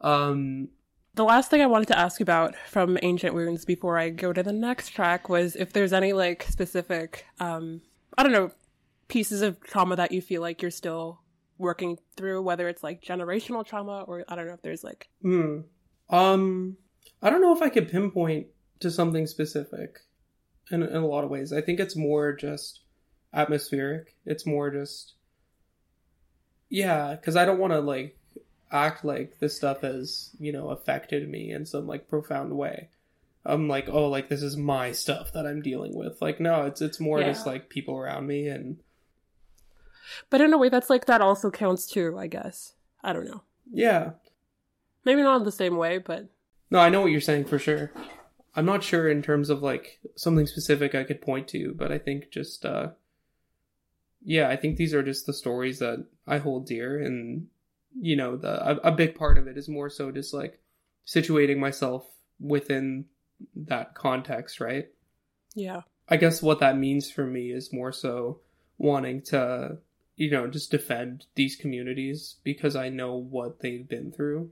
[0.02, 0.70] Um
[1.14, 4.44] The last thing I wanted to ask about from Ancient Wounds before I go to
[4.44, 7.82] the next track was if there's any like specific, um,
[8.18, 8.52] I don't know,
[9.08, 11.22] pieces of trauma that you feel like you're still
[11.58, 15.60] working through, whether it's like generational trauma or I don't know if there's like, Hmm.
[16.10, 16.78] Um,
[17.22, 18.48] I don't know if I could pinpoint
[18.80, 20.00] to something specific
[20.72, 21.54] in, in a lot of ways.
[21.54, 22.82] I think it's more just
[23.36, 24.16] atmospheric.
[24.26, 25.14] It's more just,
[26.70, 28.18] yeah, because I don't want to like
[28.72, 32.90] act like this stuff has, you know, affected me in some like profound way.
[33.46, 36.20] I'm like, oh, like this is my stuff that I'm dealing with.
[36.22, 37.28] Like, no, it's it's more Yeah.
[37.28, 38.78] just like people around me and
[40.30, 42.74] but in a way that's like that also counts too, I guess.
[43.04, 43.42] I don't know.
[43.72, 44.12] yeah,
[45.04, 46.28] Maybe not in the same way, but
[46.72, 47.92] No, I know what you're saying for sure.
[48.56, 51.98] I'm not sure in terms of like something specific I could point to, but I
[52.00, 52.90] think just uh
[54.26, 57.48] yeah, I think these are just the stories that I hold dear and
[58.00, 60.60] you know, the a, a big part of it is more so just like
[61.08, 62.06] situating myself
[62.40, 63.06] within
[63.56, 64.88] that context, right?
[65.54, 65.82] Yeah.
[66.10, 68.42] I guess what that means for me is more so
[68.78, 69.78] wanting to,
[70.18, 74.52] you know, just defend these communities because I know what they've been through,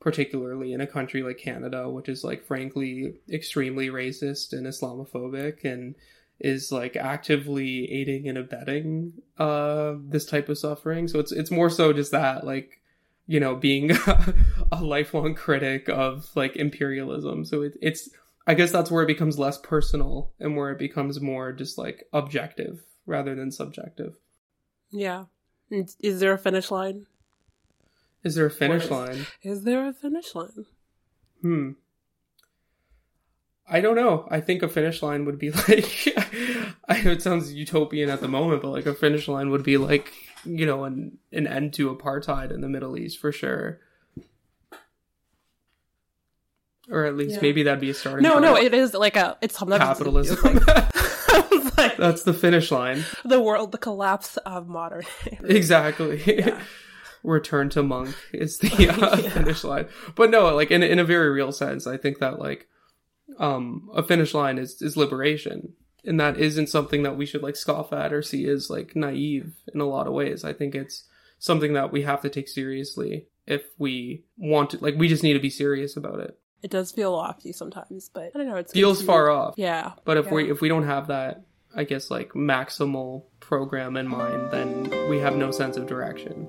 [0.00, 5.96] particularly in a country like Canada, which is like frankly extremely racist and Islamophobic and
[6.38, 11.08] is like actively aiding and abetting uh this type of suffering.
[11.08, 12.80] So it's it's more so just that like
[13.26, 13.90] you know being
[14.72, 17.44] a lifelong critic of like imperialism.
[17.44, 18.10] So it, it's
[18.46, 22.06] I guess that's where it becomes less personal and where it becomes more just like
[22.12, 24.16] objective rather than subjective.
[24.90, 25.24] Yeah.
[25.70, 27.06] Is there a finish line?
[28.22, 29.26] Is there a finish line?
[29.42, 30.66] Is there a finish line?
[31.42, 31.70] Hmm.
[33.68, 34.28] I don't know.
[34.30, 36.14] I think a finish line would be like
[36.88, 39.76] I know it sounds utopian at the moment, but like a finish line would be
[39.76, 40.12] like,
[40.44, 43.80] you know, an an end to apartheid in the Middle East for sure.
[46.88, 47.40] Or at least Yeah.
[47.42, 48.42] maybe that'd be a starting No, point.
[48.44, 50.60] no, it is like a it's something capitalism.
[51.48, 53.04] It's like That's the finish line.
[53.24, 55.02] the world, the collapse of modern.
[55.44, 56.22] Exactly.
[56.24, 56.60] Yeah.
[57.24, 59.88] Return to monk is the uh, finish line.
[60.14, 62.68] But no, like in in a very real sense, I think that like
[63.38, 65.74] um a finish line is is liberation.
[66.04, 69.56] And that isn't something that we should like scoff at or see as like naive
[69.74, 70.44] in a lot of ways.
[70.44, 71.04] I think it's
[71.40, 75.34] something that we have to take seriously if we want to like we just need
[75.34, 76.38] to be serious about it.
[76.62, 78.56] It does feel lofty sometimes, but I don't know.
[78.56, 79.54] It Feels far off.
[79.56, 80.32] Yeah, But if Yeah.
[80.34, 81.42] we if we don't have that,
[81.74, 86.48] I guess like maximal program in mind, then we have no sense of direction.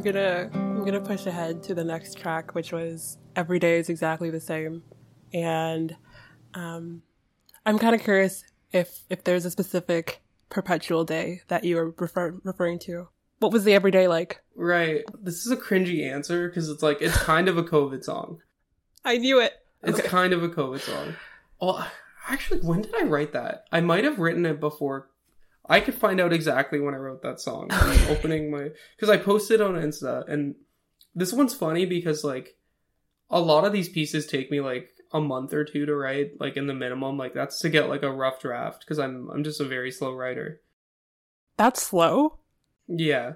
[0.00, 3.90] I'm gonna I'm gonna push ahead to the next track, which was "Every Day is
[3.90, 4.82] Exactly the Same,"
[5.34, 5.94] and
[6.54, 7.02] um,
[7.66, 8.42] I'm kind of curious
[8.72, 13.08] if if there's a specific perpetual day that you were refer- referring to.
[13.40, 14.40] What was the everyday like?
[14.56, 15.04] Right.
[15.20, 18.38] This is a cringy answer because it's like it's kind of a COVID song.
[19.04, 19.52] I knew it.
[19.82, 20.08] It's Okay.
[20.08, 21.14] kind of a COVID song.
[21.60, 21.86] Well,
[22.26, 23.64] actually, when did I write that?
[23.70, 25.10] I might have written it before.
[25.70, 27.68] I could find out exactly when I wrote that song.
[27.70, 30.56] I'm opening my because I posted on Insta, and
[31.14, 32.56] this one's funny because like
[33.30, 36.56] a lot of these pieces take me like a month or two to write, like
[36.56, 37.16] in the minimum.
[37.16, 40.12] Like that's to get like a rough draft because I'm I'm just a very slow
[40.12, 40.60] writer.
[41.56, 42.40] That's slow.
[42.88, 43.34] Yeah.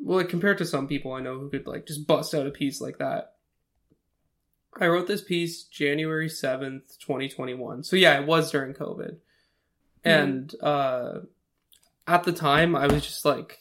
[0.00, 2.50] Well, like, compared to some people I know who could like just bust out a
[2.50, 3.34] piece like that.
[4.80, 7.84] I wrote this piece January 7th, 2021.
[7.84, 9.18] So yeah, it was during COVID.
[10.02, 11.20] And uh
[12.06, 13.58] at the time I was just like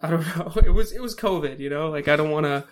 [0.00, 0.52] I don't know.
[0.64, 1.88] It was it was COVID, you know?
[1.90, 2.64] Like I don't want to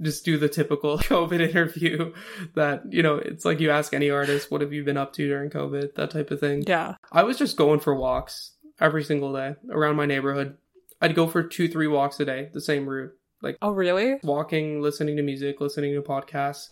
[0.00, 2.12] just do the typical COVID interview
[2.54, 5.26] that, you know, it's like you ask any artist, what have you been up to
[5.26, 5.94] during COVID?
[5.94, 6.62] That type of thing.
[6.66, 6.94] Yeah.
[7.10, 10.56] I was just going for walks every single day around my neighborhood.
[11.00, 13.12] I'd go for two, three walks a day, the same route.
[13.42, 14.18] Like Oh, really?
[14.22, 16.68] walking, listening to music, listening to podcasts.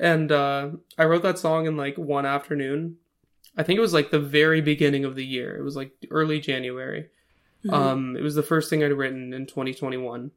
[0.00, 2.96] And uh, I wrote that song in like one afternoon.
[3.58, 5.56] I think it was like the very beginning of the year.
[5.56, 7.08] It was like early January.
[7.68, 10.30] Um, it was the first thing I'd written in 2021.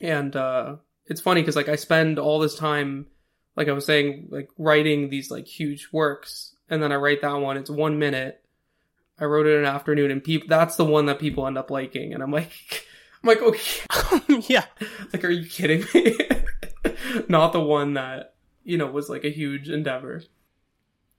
[0.00, 3.06] And uh, it's funny because like I spend all this time,
[3.56, 7.34] like I was saying, like writing these like huge works, and then I write that
[7.34, 7.56] one.
[7.56, 8.42] It's one minute.
[9.18, 11.70] I wrote it in an afternoon, and people that's the one that people end up
[11.70, 12.52] liking, and I'm like,
[13.22, 13.82] I'm like, okay,
[14.48, 14.64] yeah.
[15.12, 16.16] like, are you kidding me?
[17.28, 20.22] Not the one that you know was like a huge endeavor.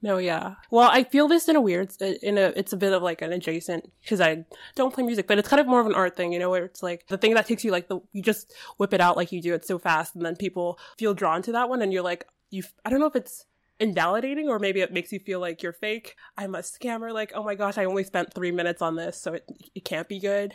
[0.05, 0.53] No, yeah.
[0.69, 3.23] Well, I feel this in a weird, uh, in a, it's a bit of like
[3.23, 4.45] an adjacent, because I
[4.75, 6.65] don't play music, but it's kind of more of an art thing, you know, where
[6.65, 9.31] it's like the thing that takes you like the, you just whip it out like
[9.31, 12.03] you do it so fast, and then people feel drawn to that one, and you're
[12.03, 13.45] like, you, I don't know if it's
[13.79, 16.15] invalidating or maybe it makes you feel like you're fake.
[16.37, 19.33] I'm a scammer, like, oh my gosh, I only spent three minutes on this, so
[19.33, 20.53] it, it can't be good.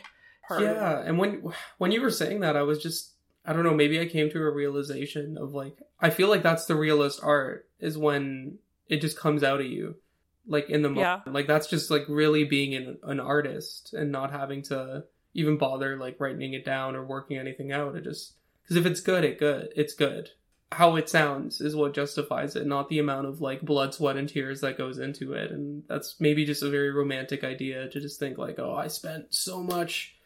[0.49, 3.11] Or- Yeah, and when when you were saying that, I was just
[3.45, 6.67] I don't know, maybe I came to a realization of like I feel like that's
[6.67, 8.59] the realist art is when
[8.91, 9.95] it just comes out of you,
[10.45, 11.21] like in the moment.
[11.25, 11.31] Yeah.
[11.31, 15.97] Like that's just like really being an, an artist and not having to even bother
[15.97, 17.95] like writing it down or working anything out.
[17.95, 20.31] It just because if it's good, it good, it's good.
[20.73, 24.27] How it sounds is what justifies it, not the amount of like blood, sweat, and
[24.27, 25.51] tears that goes into it.
[25.51, 29.33] And that's maybe just a very romantic idea to just think like, oh, I spent
[29.33, 30.17] so much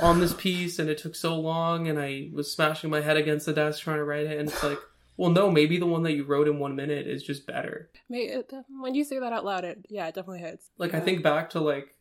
[0.00, 3.46] on this piece and it took so long and I was smashing my head against
[3.46, 4.78] the desk trying to write it and it's like
[5.16, 7.90] well no maybe the one that you wrote in one minute is just better.
[8.08, 10.70] When you say that out loud, it yeah, it definitely hits.
[10.78, 11.94] like i think back to like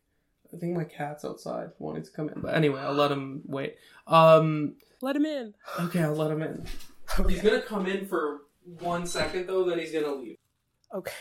[0.53, 3.76] i think my cat's outside wanting to come in but anyway i'll let him wait.
[4.07, 5.53] Um let him in.
[5.80, 6.66] okay i'll let him in.
[7.28, 8.41] He's gonna come in for
[8.80, 10.38] one second though then he's gonna leave.
[10.93, 11.12] Okay.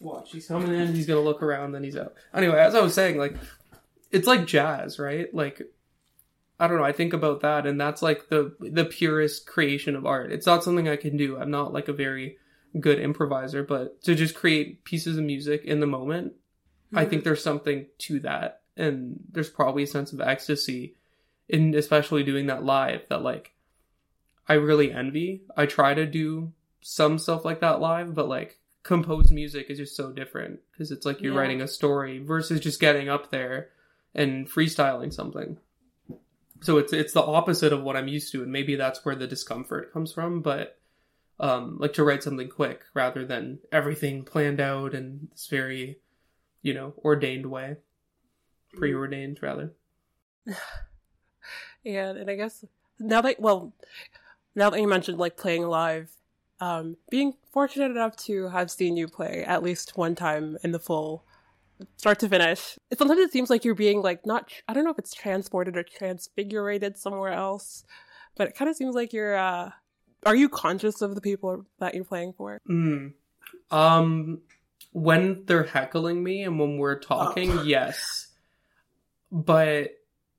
[0.00, 2.14] watch he's coming in he's gonna look around then he's out.
[2.34, 3.34] Anyway as i was saying like
[4.12, 5.32] it's like jazz right?
[5.34, 5.62] Like
[6.58, 10.06] i don't know i think about that and that's like the the purest creation of
[10.06, 10.32] art.
[10.32, 11.38] It's not something i can do.
[11.38, 12.38] I'm not like a very
[12.80, 16.34] good improviser but to just create pieces of music in the moment
[16.94, 17.24] i think hmm.
[17.24, 20.94] there's something to that and there's probably a sense of ecstasy
[21.48, 23.54] in especially doing that live that like
[24.48, 25.42] i really envy.
[25.56, 29.96] I try to do some stuff like that live but like composed music is just
[29.96, 31.40] so different because it's like you're Yeah.
[31.40, 33.70] writing a story versus just getting up there
[34.14, 35.58] and freestyling something
[36.60, 39.26] so it's it's the opposite of what i'm used to and maybe that's where the
[39.26, 40.78] discomfort comes from but
[41.38, 45.98] um like to write something quick rather than everything planned out in this very
[46.66, 47.76] you know ordained way.
[48.74, 49.72] Preordained rather.
[51.84, 52.64] Yeah, and I guess
[52.98, 53.72] now that well,
[54.56, 56.10] now that you mentioned like playing live,
[56.58, 60.80] um, being fortunate enough to have seen you play at least one time in the
[60.80, 61.24] full,
[61.96, 62.78] start to finish.
[62.96, 64.50] Sometimes it seems like you're being like not.
[64.68, 67.84] I don't know if it's transported or transfigurated somewhere else,
[68.36, 69.36] but it kind of seems like you're.
[69.36, 69.70] uh
[70.24, 72.60] Are you conscious of the people that you're playing for?
[72.68, 73.12] Mm.
[73.70, 74.40] Um,
[74.92, 78.28] when they're heckling me and when we're talking, yes.
[79.30, 79.90] But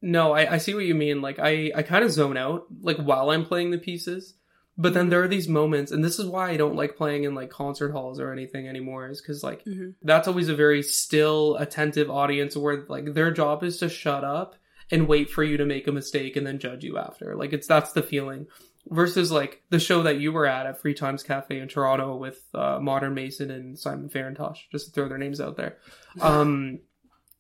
[0.02, 1.22] no, I, I see what you mean.
[1.22, 4.34] Like I, I kind of zone out like while I'm playing the pieces.
[4.80, 7.34] But then there are these moments, and this is why I don't like playing in
[7.34, 9.96] like concert halls or anything anymore, is because like Mhm.
[10.04, 14.56] that's always a very still, attentive audience where like their job is to shut up
[14.92, 17.36] and wait for you to make a mistake and then judge you after.
[17.36, 18.46] Like it's that's the feeling.
[18.90, 22.42] Versus like the show that you were at at Free Times Cafe in Toronto with
[22.54, 25.78] uh, Modern Mason and Simon Farintosh, just to throw their names out there.
[26.22, 26.80] Um,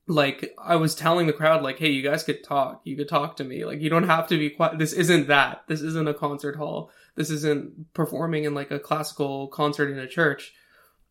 [0.09, 2.81] like I was telling the crowd, like, hey, you guys could talk.
[2.85, 3.63] You could talk to me.
[3.65, 4.77] Like you don't have to be quiet.
[4.79, 5.63] This isn't that.
[5.67, 6.91] This isn't a concert hall.
[7.18, 10.53] This isn't performing in like a classical concert in a church.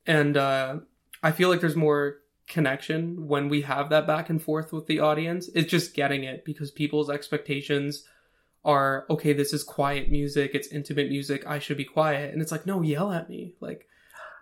[0.06, 0.76] And uh,
[1.22, 5.00] I feel like there's more connection when we have that back and forth with the
[5.00, 5.50] audience.
[5.52, 8.04] It's just getting it because people's expectations
[8.64, 12.32] are okay, this is quiet music, it's intimate music, I should be quiet.
[12.32, 13.54] And it's like, no, yell at me.
[13.60, 13.88] Like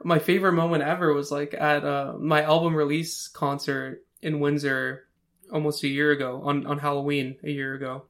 [0.03, 5.07] my favorite moment ever was like at uh, my album release concert in Windsor
[5.51, 8.05] almost a year ago on, on Halloween a year ago.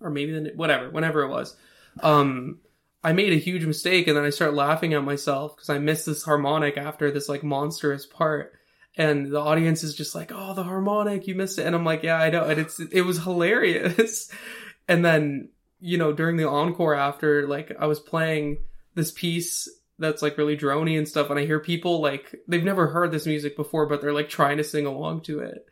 [0.00, 1.56] Or maybe the, whatever, whenever it was.
[2.02, 2.60] Um
[3.02, 6.06] I made a huge mistake and then I start laughing at myself because I missed
[6.06, 8.52] this harmonic after this like monstrous part.
[8.96, 12.02] And the audience is just like, "Oh, the harmonic, you missed it." And I'm like,
[12.02, 14.30] "Yeah, I know." And it's it was hilarious.
[14.88, 18.58] and then, you know, during the encore after, like I was playing
[18.94, 19.68] this piece
[20.00, 23.26] that's like really drony and stuff, and I hear people like they've never heard this
[23.26, 25.66] music before, but they're like trying to sing along to it.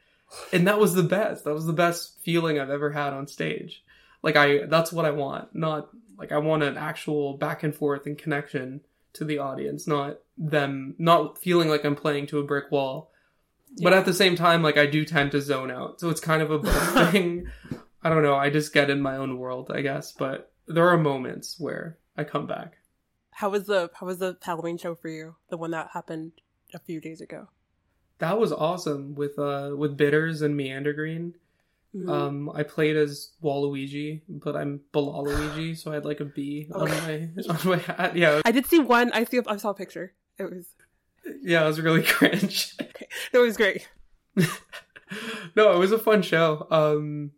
[0.52, 1.44] And that was the best.
[1.44, 3.82] That was the best feeling I've ever had on stage.
[4.22, 5.54] Like I that's what I want.
[5.54, 5.88] Not
[6.18, 8.80] like I want an actual back and forth and connection
[9.14, 13.10] to the audience, not them not feeling like I'm playing to a brick wall.
[13.82, 16.00] But at the same time, like I do tend to zone out.
[16.00, 17.48] So it's kind of a both thing.
[18.02, 18.36] I don't know.
[18.36, 20.12] I just get in my own world, I guess.
[20.12, 22.78] But there are moments where I come back.
[23.32, 25.36] How was the how was the Halloween show for you?
[25.50, 26.32] The one that happened
[26.74, 27.48] a few days ago.
[28.18, 31.34] That was awesome with uh with Bitters and Meander Green.
[31.96, 32.10] Mhm.
[32.10, 36.88] Um, I played as Waluigi, but I'm Balaluigi, so I had like a B on
[36.88, 38.16] my on my hat.
[38.16, 39.10] Yeah, I did see one.
[39.12, 39.40] I see.
[39.46, 40.12] I saw a picture.
[40.38, 40.68] It was
[41.42, 42.74] yeah, it was really cringe.
[42.80, 43.08] Okay.
[43.32, 43.88] it was great.
[44.36, 46.66] no, it was a fun show.
[46.70, 47.32] Um,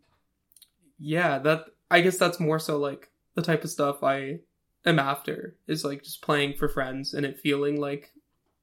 [0.97, 4.39] yeah, that I guess that's more so like the type of stuff I
[4.85, 8.11] am after is like just playing for friends and it feeling like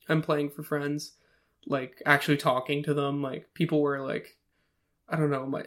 [0.08, 1.12] I'm playing for friends,
[1.66, 3.22] like actually talking to them.
[3.22, 4.35] Like people were like,
[5.08, 5.62] I don't know, my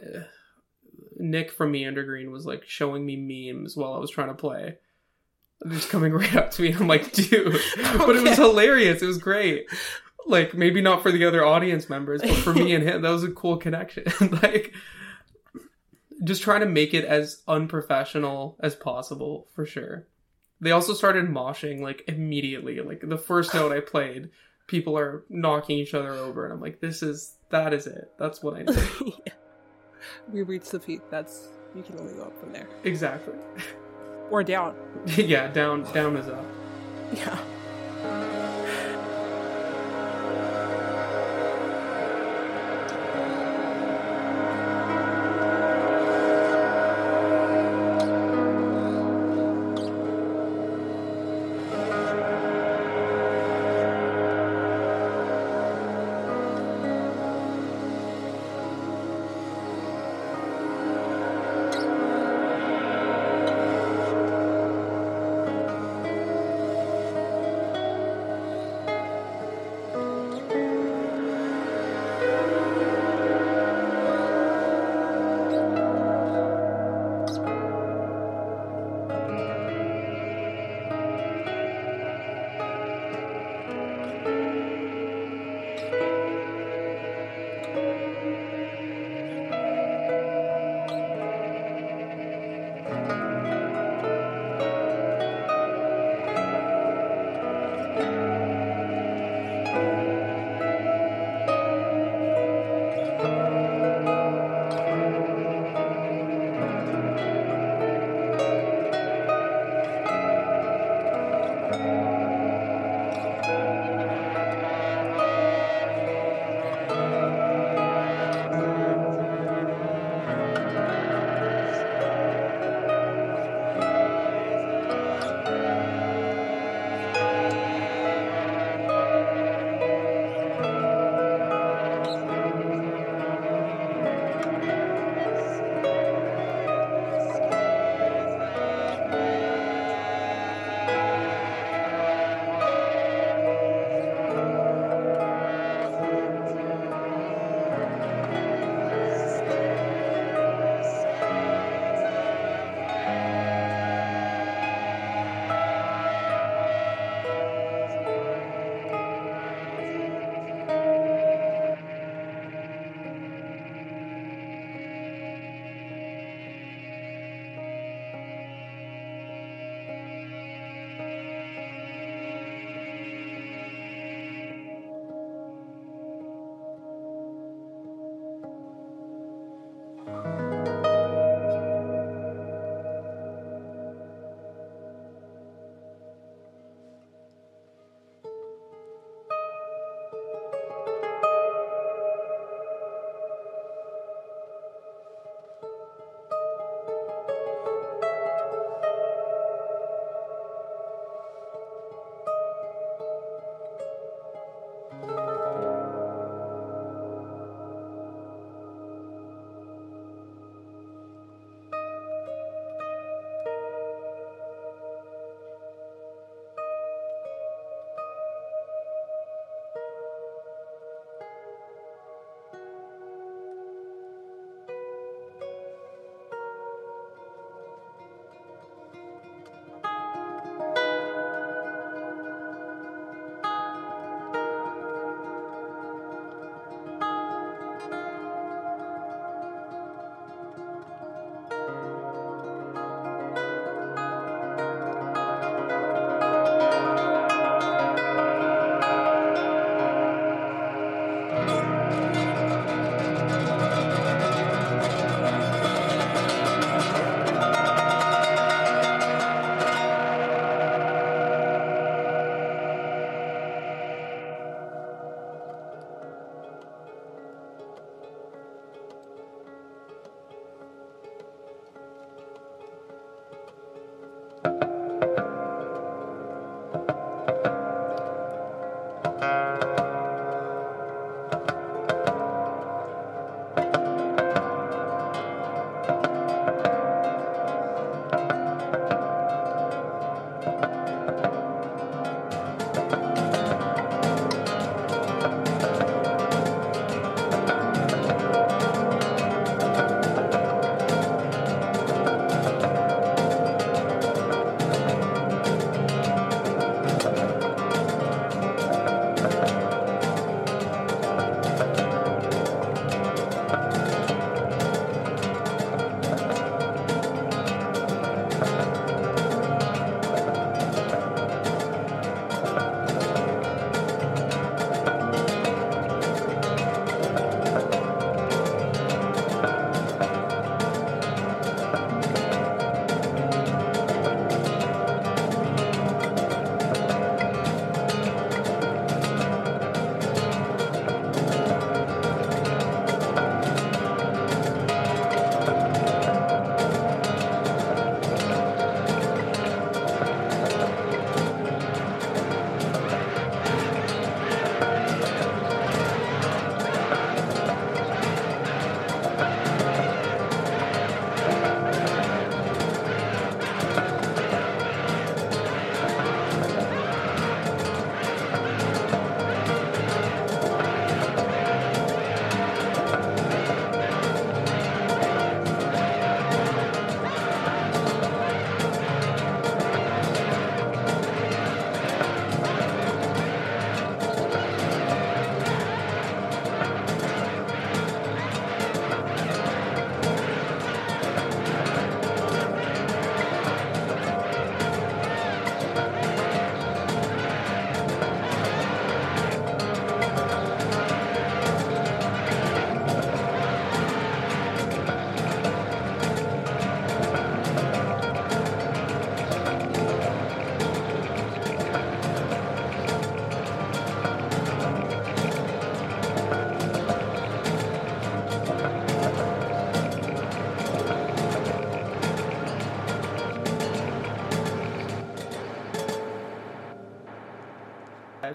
[1.16, 3.16] Nick from Meander Green was like showing me
[3.52, 4.76] memes while I was trying to play.
[5.68, 9.02] Just coming right up to me, I'm like, dude, but it was hilarious.
[9.02, 9.66] It was great.
[10.26, 13.24] Like maybe not for the other audience members, but for me and him, that was
[13.24, 14.04] a cool connection.
[14.42, 14.74] like
[16.24, 20.06] just trying to make it as unprofessional as possible for sure.
[20.60, 22.80] They also started moshing like immediately.
[22.80, 24.30] Like the first note I played,
[24.70, 28.12] people are knocking each other over, and I'm like, this is that is it.
[28.18, 28.62] That's what I
[29.04, 29.32] need.
[30.32, 31.00] we reach the peak.
[31.10, 33.34] That's you can only go up from there Exactly.
[34.30, 34.74] or down.
[35.16, 36.44] yeah, down down is up.
[37.12, 38.39] Yeah.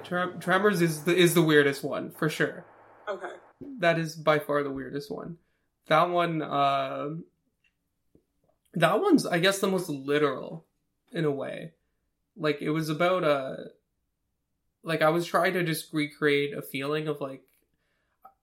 [0.05, 2.65] Trem- Tremors is the is the weirdest one for sure.
[3.07, 3.31] Okay.
[3.79, 5.37] That is by far the weirdest one.
[5.87, 7.09] That one, uh,
[8.73, 10.65] that one's I guess the most literal
[11.11, 11.73] in a way.
[12.37, 13.55] Like it was about uh
[14.83, 17.41] like I was trying to just recreate a feeling of like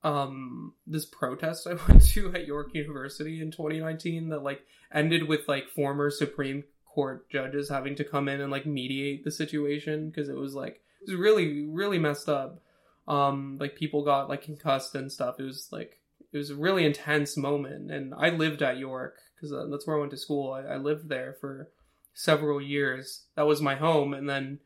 [0.03, 5.49] um this protest I went to at York University in 2019 that like ended with
[5.49, 10.29] like former Supreme Court judges having to come in and like mediate the situation because
[10.29, 12.63] it was like it was really really messed up.
[13.09, 15.37] Um like people got like concussed and stuff.
[15.39, 16.01] It was like
[16.33, 19.97] it was a really intense moment and I lived at York because uh, that's where
[19.97, 20.53] I went to school.
[20.53, 21.69] I, I lived there for
[22.15, 23.25] several years.
[23.37, 24.61] That was my home and then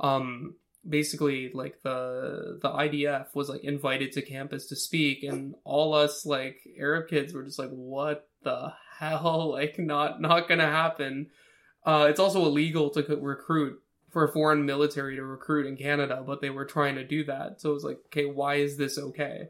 [0.00, 0.54] um
[0.88, 6.26] basically like the the IDF was like invited to campus to speak and all us
[6.26, 11.28] like Arab kids were just like what the hell like not not gonna happen
[11.84, 13.80] uh it's also illegal to recruit
[14.12, 17.60] for a foreign military to recruit in Canada but they were trying to do that
[17.60, 19.48] so it was like okay why is this okay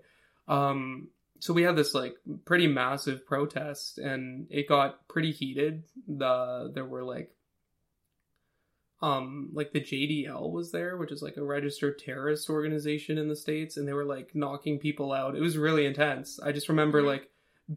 [0.48, 1.08] um
[1.40, 6.84] so we had this like pretty massive protest and it got pretty heated the there
[6.84, 7.34] were like
[9.02, 13.36] um like the JDL was there, which is like a registered terrorist organization in the
[13.36, 15.34] states, and they were like knocking people out.
[15.34, 16.38] It was really intense.
[16.40, 17.28] I just remember like,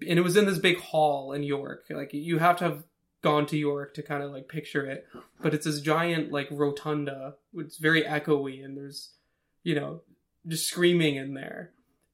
[0.08, 1.88] and it was in this big hall in York.
[1.90, 2.84] Like you have to have
[3.26, 5.08] gone to York to kind of like picture it,
[5.42, 7.36] but it's this giant like rotunda.
[7.56, 9.14] It's very echoey, and there's
[9.64, 10.02] you know
[10.48, 11.72] just screaming in there.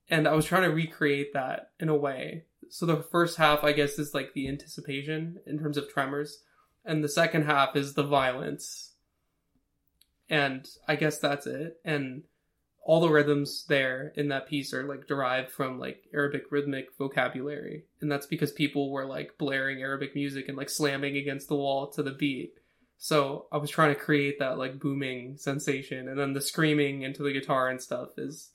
[0.10, 2.46] And I was trying to recreate that in a way.
[2.70, 6.40] So the first half, I guess, is like the anticipation in terms of tremors,
[6.86, 8.92] and the second half is the violence
[10.32, 11.78] and I guess that's it.
[11.84, 12.24] And
[12.84, 17.86] all the rhythms there in that piece are like derived from like Arabic rhythmic vocabulary,
[18.02, 21.88] and that's because people were like blaring Arabic music and like slamming against the wall
[21.92, 22.54] to the beat.
[22.98, 27.22] So I was trying to create that like booming sensation, and then the screaming into
[27.22, 28.50] the guitar and stuff is,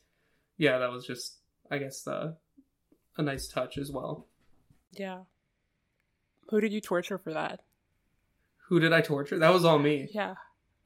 [0.58, 1.36] yeah, that was just
[1.70, 2.32] I guess uh,
[3.16, 4.26] a nice touch as well.
[4.92, 5.20] Yeah.
[6.50, 7.60] Who did you torture for that?
[8.68, 9.38] Who did I torture?
[9.38, 10.08] That was all me.
[10.12, 10.34] Yeah.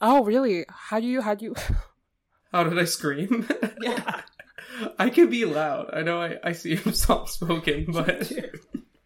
[0.00, 0.64] Oh, really?
[0.68, 1.22] How do you?
[1.22, 1.54] How do you?
[2.52, 3.48] How did I scream?
[3.80, 4.22] Yeah.
[4.98, 5.90] I can be loud.
[5.92, 8.30] I know I, I see him soft spoken, but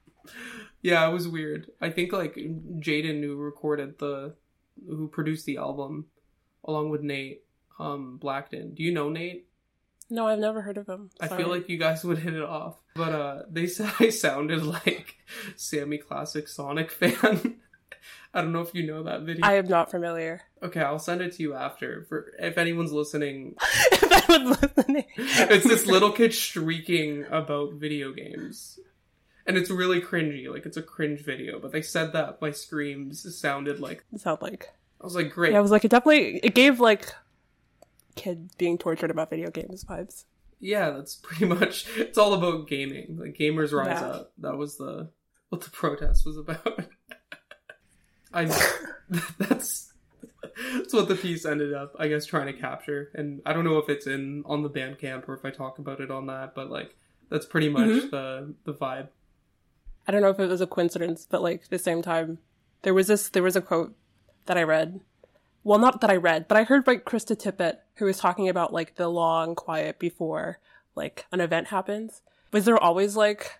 [0.82, 1.70] yeah, it was weird.
[1.80, 4.34] I think like Jaden who recorded the
[4.86, 6.06] who produced the album
[6.64, 7.42] along with Nate
[7.78, 8.74] um Blackton.
[8.74, 9.48] Do you know Nate?
[10.10, 11.10] No, I've never heard of him.
[11.18, 12.76] I feel like you guys would hit it off.
[12.94, 15.16] But uh they said I sounded like
[15.56, 17.60] Sammy Classic Sonic fan.
[18.34, 19.46] I don't know if you know that video.
[19.46, 20.42] I am not familiar.
[20.64, 23.54] Okay, I'll send it to you after for if anyone's listening.
[23.92, 28.78] if was listening, it's this little kid shrieking about video games.
[29.46, 33.38] And it's really cringy, like it's a cringe video, but they said that my screams
[33.38, 34.70] sounded like It sound like.
[35.02, 35.52] I was like, great.
[35.52, 37.12] Yeah, I was like, it definitely it gave like
[38.16, 40.24] kid being tortured about video games vibes.
[40.60, 43.18] Yeah, that's pretty much it's all about gaming.
[43.20, 44.06] Like gamers rise Yeah.
[44.08, 44.32] up.
[44.38, 45.10] That was the
[45.50, 46.86] what the protest was about.
[48.34, 48.44] I
[49.38, 49.92] that's
[50.78, 53.10] that's what the piece ended up, I guess, trying to capture.
[53.14, 56.00] And I don't know if it's in on the Bandcamp or if I talk about
[56.00, 56.96] it on that, but like
[57.30, 58.10] that's pretty much Mhm.
[58.10, 59.08] the the vibe.
[60.06, 62.38] I don't know if it was a coincidence, but like at the same time,
[62.82, 63.94] there was this there was a quote
[64.46, 65.00] that I read.
[65.62, 68.72] Well, not that I read, but I heard by Krista Tippett, who was talking about
[68.72, 70.58] like the long quiet before
[70.94, 72.20] like an event happens.
[72.52, 73.58] Was there always like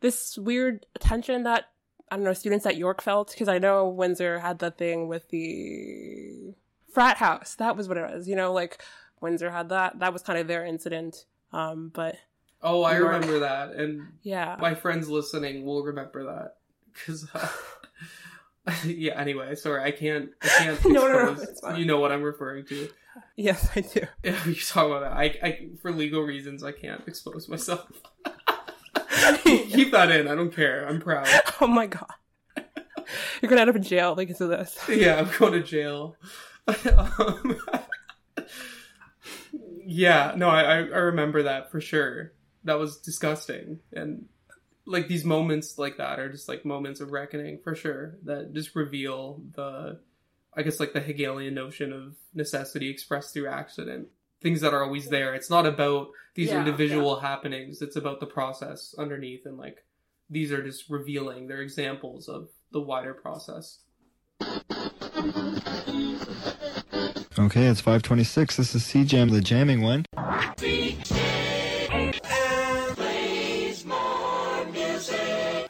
[0.00, 1.64] this weird tension that
[2.10, 3.30] I don't know students at York felt?
[3.30, 6.54] Because I know Windsor had the thing with the
[6.92, 7.54] frat house.
[7.56, 8.28] That was what it was.
[8.28, 8.82] You know, like
[9.20, 9.98] Windsor had that.
[9.98, 11.24] That was kind of their incident.
[11.52, 12.16] Um, but
[12.62, 16.56] Oh, I York- remember that, and yeah, my friends listening will remember that
[16.92, 17.26] because.
[17.34, 17.48] Uh,
[18.84, 19.20] yeah.
[19.20, 20.30] Anyway, sorry, I can't.
[20.42, 20.84] I can't.
[20.86, 21.78] No, no, no, expose- it's fine.
[21.78, 22.88] You know what I'm referring to.
[23.36, 24.00] yes, I do.
[24.46, 27.86] We talk about that, I, I for legal reasons, I can't expose myself.
[29.44, 30.28] Keep that in.
[30.28, 30.86] I don't care.
[30.86, 31.28] I'm proud.
[31.60, 32.06] Oh my god.
[33.40, 34.78] You're gonna end up in jail because of this.
[34.88, 36.16] Yeah, I'm going to jail.
[36.96, 37.58] um,
[39.86, 42.32] yeah, no, I, I I remember that for sure.
[42.64, 44.26] That was disgusting, and
[44.86, 48.18] like these moments like that are just like moments of reckoning for sure.
[48.24, 50.00] That just reveal the,
[50.54, 54.08] I guess like the Hegelian notion of necessity expressed through accident.
[54.42, 55.34] Things that are always there.
[55.34, 57.80] It's not about these Yeah, individual happenings.
[57.80, 59.84] It's about the process underneath, and like
[60.28, 61.48] these are just revealing.
[61.48, 63.80] They're examples of the wider process.
[67.38, 68.56] Okay, it's 526.
[68.56, 70.04] This is CJAM, the jamming one.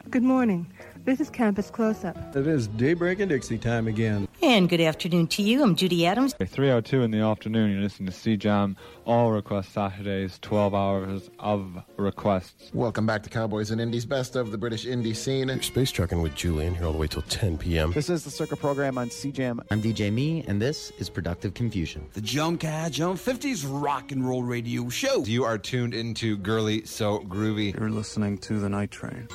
[0.09, 0.71] Good morning.
[1.05, 2.17] This is Campus Close Up.
[2.35, 4.26] It is daybreak and Dixie time again.
[4.57, 5.61] And And good afternoon to you.
[5.61, 6.33] I'm Judy Adams.
[6.33, 12.71] 302 in the afternoon, you're listening to CJAM, all request Saturdays, 12 hours of requests.
[12.73, 15.49] Welcome back to Cowboys and Indies, best of the British indie scene.
[15.49, 17.91] You're space trucking with Julian here all the way till 10 p.m.
[17.91, 19.59] This is the Circa program on CJAM.
[19.69, 22.09] I'm DJ Me, and this is Productive Confusion.
[22.13, 25.23] The Jump Cat Jump 50s rock and roll radio show.
[25.23, 27.79] You are tuned into Girly So Groovy.
[27.79, 29.27] You're listening to The Night Train.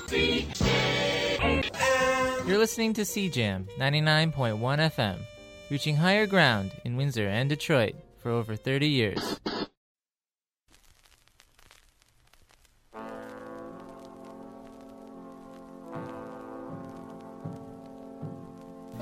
[2.45, 5.19] You're listening to CJAM 99.1 FM,
[5.71, 9.39] reaching higher ground in Windsor and Detroit for over 30 years.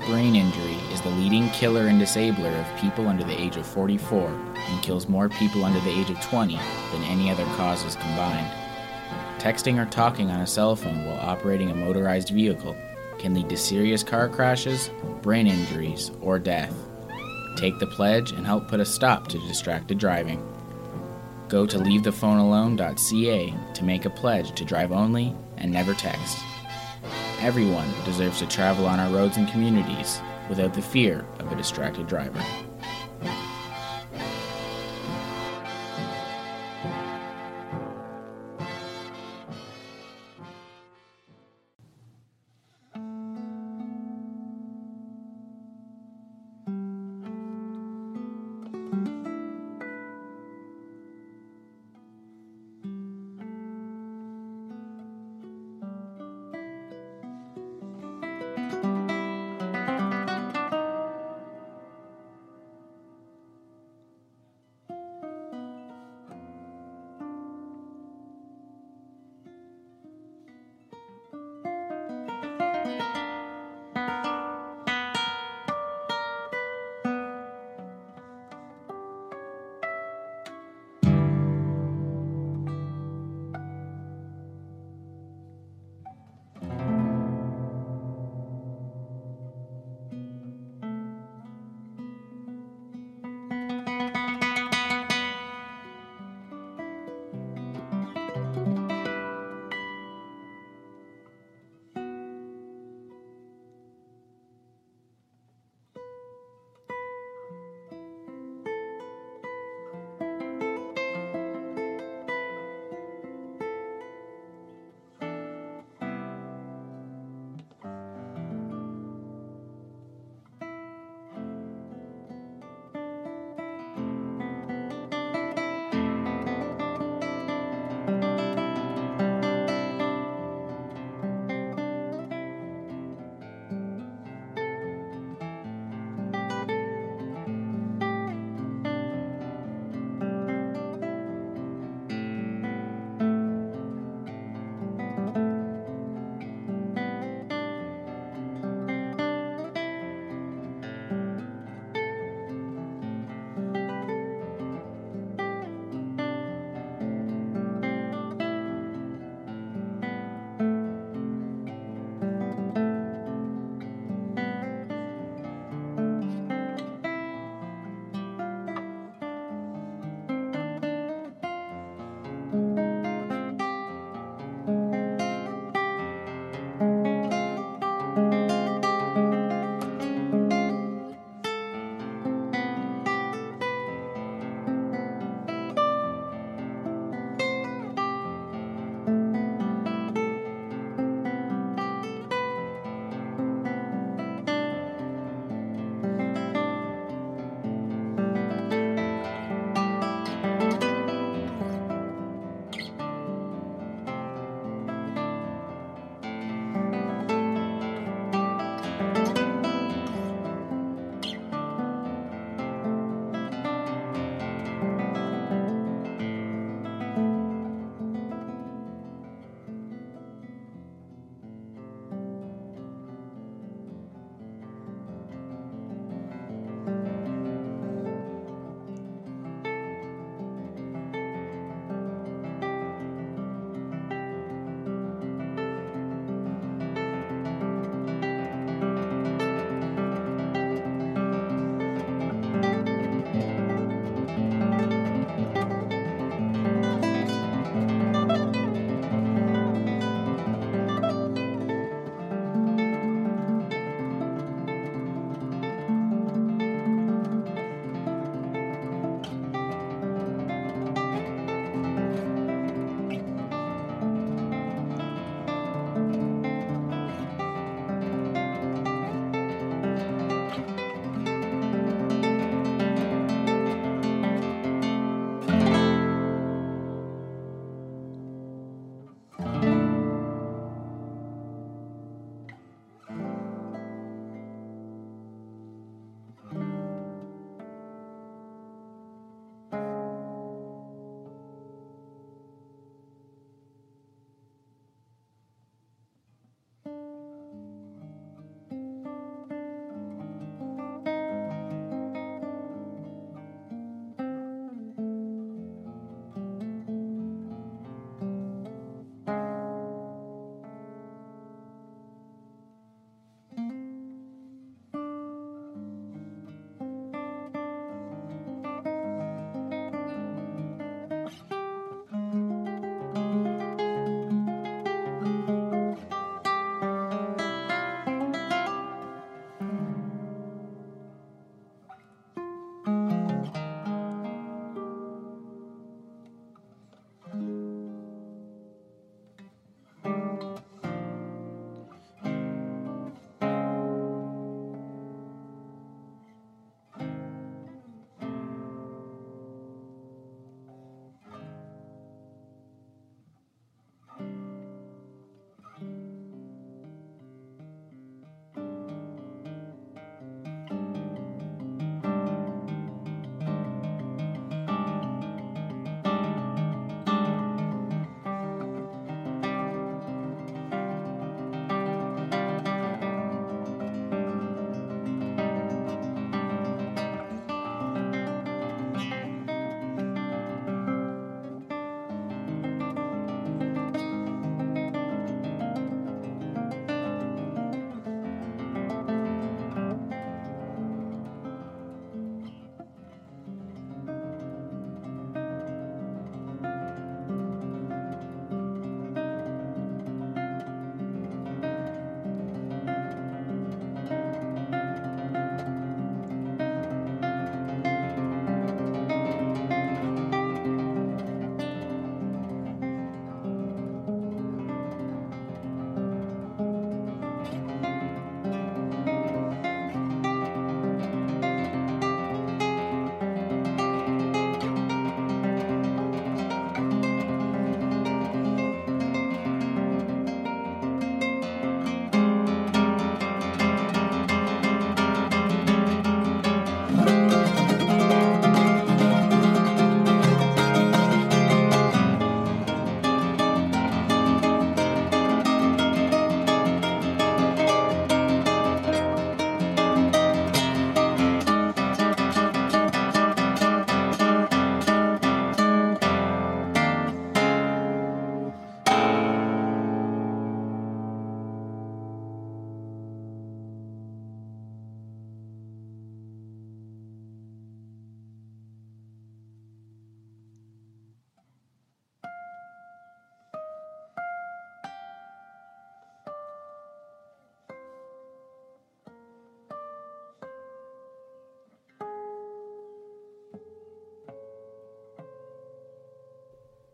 [0.05, 4.27] Brain injury is the leading killer and disabler of people under the age of 44
[4.55, 6.57] and kills more people under the age of 20
[6.91, 8.51] than any other causes combined.
[9.39, 12.77] Texting or talking on a cell phone while operating a motorized vehicle
[13.19, 14.89] can lead to serious car crashes,
[15.21, 16.73] brain injuries, or death.
[17.55, 20.41] Take the pledge and help put a stop to distracted driving.
[21.49, 26.37] Go to leavethePhoneAlone.ca to make a pledge to drive only and never text.
[27.39, 32.07] Everyone deserves to travel on our roads and communities without the fear of a distracted
[32.07, 32.41] driver.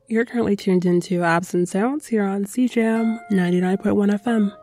[0.10, 4.56] You're currently tuned into Absent Sounds here on CJAM 99.1 FM.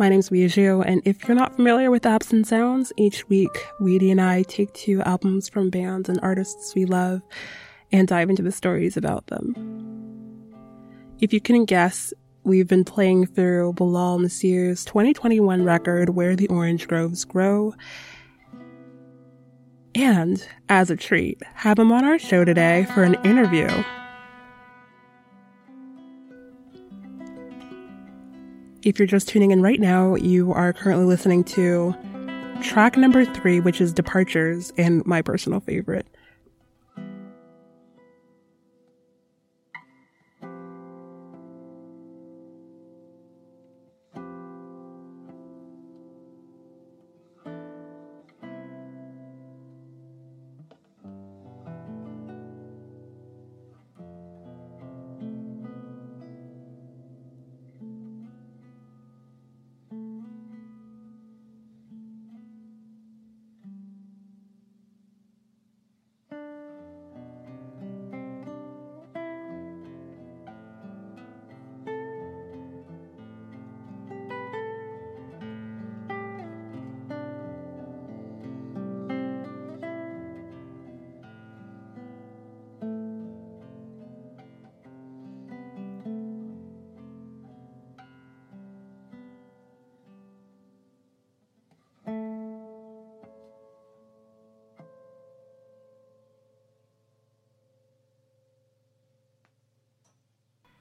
[0.00, 4.20] My name's Weijio, and if you're not familiar with Absent Sounds, each week Weedy and
[4.20, 7.22] I take two albums from bands and artists we love
[7.92, 9.54] and dive into the stories about them.
[11.20, 16.88] If you couldn't guess, we've been playing through Bilal Nasser's 2021 record, Where the Orange
[16.88, 17.74] Groves Grow,
[20.00, 23.68] and as a treat, have him on our show today for an interview.
[28.82, 31.94] If you're just tuning in right now, you are currently listening to
[32.62, 36.06] track number three, which is Departures, and my personal favorite.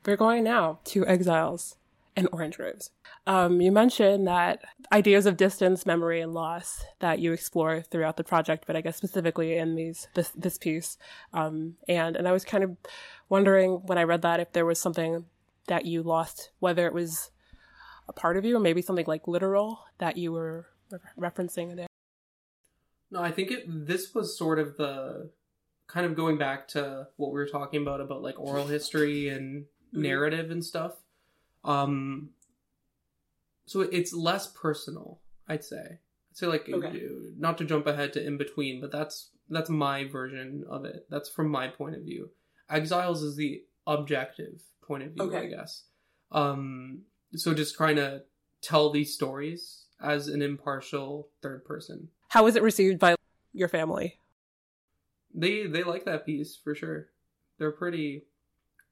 [0.09, 1.75] We're going now to Exiles
[2.15, 2.89] and Orange Groves.
[3.27, 8.23] Um, you mentioned that ideas of distance, memory, and loss that you explore throughout the
[8.23, 10.97] project, but I guess specifically in these this this piece.
[11.31, 12.75] Um, and and I was kind of
[13.29, 15.25] wondering when I read that if there was something
[15.67, 17.29] that you lost, whether it was
[18.07, 21.85] a part of you or maybe something like literal that you were re- referencing there.
[23.11, 23.63] No, I think it.
[23.67, 25.29] This was sort of the
[25.85, 29.65] kind of going back to what we were talking about about like oral history and
[29.91, 30.93] narrative and stuff.
[31.63, 32.29] Um,
[33.65, 35.99] so it's less personal, I'd say.
[36.31, 37.07] I'd say like Okay.
[37.37, 41.07] not to jump ahead to in between, but that's that's my version of it.
[41.09, 42.29] That's from my point of view.
[42.69, 45.85] Exiles is the objective point of view, I guess.
[46.31, 47.01] Um,
[47.35, 48.23] so just trying to
[48.61, 52.09] tell these stories as an impartial third person.
[52.29, 53.15] How was it received by
[53.53, 54.19] your family?
[55.33, 57.07] They they like that piece for sure.
[57.57, 58.25] They're pretty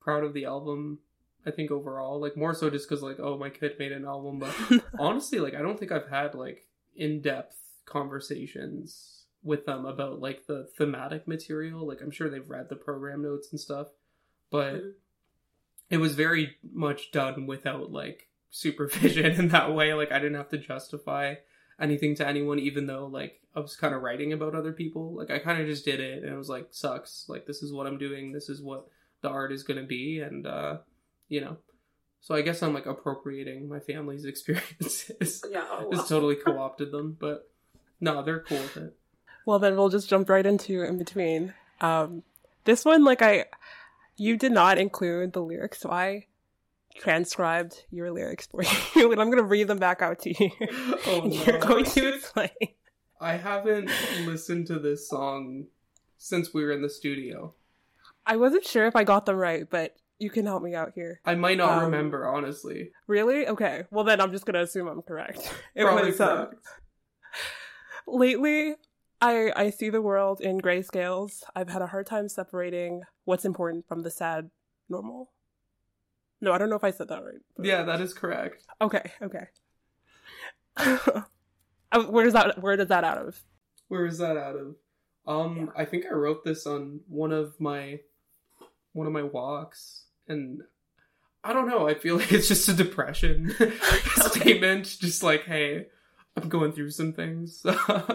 [0.07, 0.99] proud of the album.
[1.45, 4.39] I think overall, like more so just because like oh my kid made an album,
[4.39, 4.55] but
[4.99, 6.65] honestly, like I don't think I've had like
[6.95, 11.85] in depth conversations with them about like the thematic material.
[11.85, 13.87] Like I'm sure they've read the program notes and stuff,
[14.49, 14.89] but mm-hmm.
[15.89, 19.93] it was very much done without like supervision in that way.
[19.93, 21.35] Like I didn't have to justify
[21.81, 25.13] anything to anyone, even though like I was kind of writing about other people.
[25.15, 27.25] Like I kind of just did it, and it was like sucks.
[27.27, 28.31] Like this is what I'm doing.
[28.31, 28.87] This is what
[29.27, 30.77] the art is gonna be, and uh,
[31.27, 31.57] you know.
[32.21, 35.43] So I guess I'm like appropriating my family's experiences.
[35.49, 37.49] Yeah, oh, just totally co-opted them, but
[37.99, 38.95] no, they're cool with it.
[39.45, 41.53] Well, then we'll just jump right into in between.
[41.79, 42.23] Um,
[42.65, 43.45] this one, like I,
[44.17, 46.25] you did not include the lyrics, so I
[46.95, 48.63] transcribed your lyrics for
[48.95, 50.51] you, and I'm gonna read them back out to you.
[51.07, 52.49] Oh, And You're going to explain.
[53.19, 53.89] I haven't
[54.25, 55.65] listened to this song
[56.17, 57.53] since we were in the studio.
[58.27, 61.21] I wasn't sure if I got them right, but you can help me out here.
[61.25, 62.91] I might not Um, remember, honestly.
[63.07, 63.47] Really?
[63.47, 63.85] Okay.
[63.91, 65.39] Well, then I'm just gonna assume I'm correct.
[65.75, 66.55] It Probably was um, correct.
[68.07, 68.75] lately.
[69.21, 71.43] I I see the world in grayscales.
[71.55, 74.51] I've had a hard time separating what's important from the sad
[74.89, 75.31] normal.
[76.39, 77.41] No, I don't know if I said that right.
[77.59, 78.63] Yeah, that is correct.
[78.79, 79.45] Okay, okay.
[80.75, 81.23] Uh,
[82.09, 83.41] where does that where does that out of?
[83.87, 84.75] Where is that out of?
[85.25, 87.99] Um, I think I wrote this on one of my
[88.97, 90.61] one of my walks, and
[91.43, 91.87] I don't know.
[91.87, 93.55] I feel like it's just a depression
[94.15, 94.97] statement.
[94.99, 95.85] Just like, hey,
[96.35, 97.63] I'm going through some things.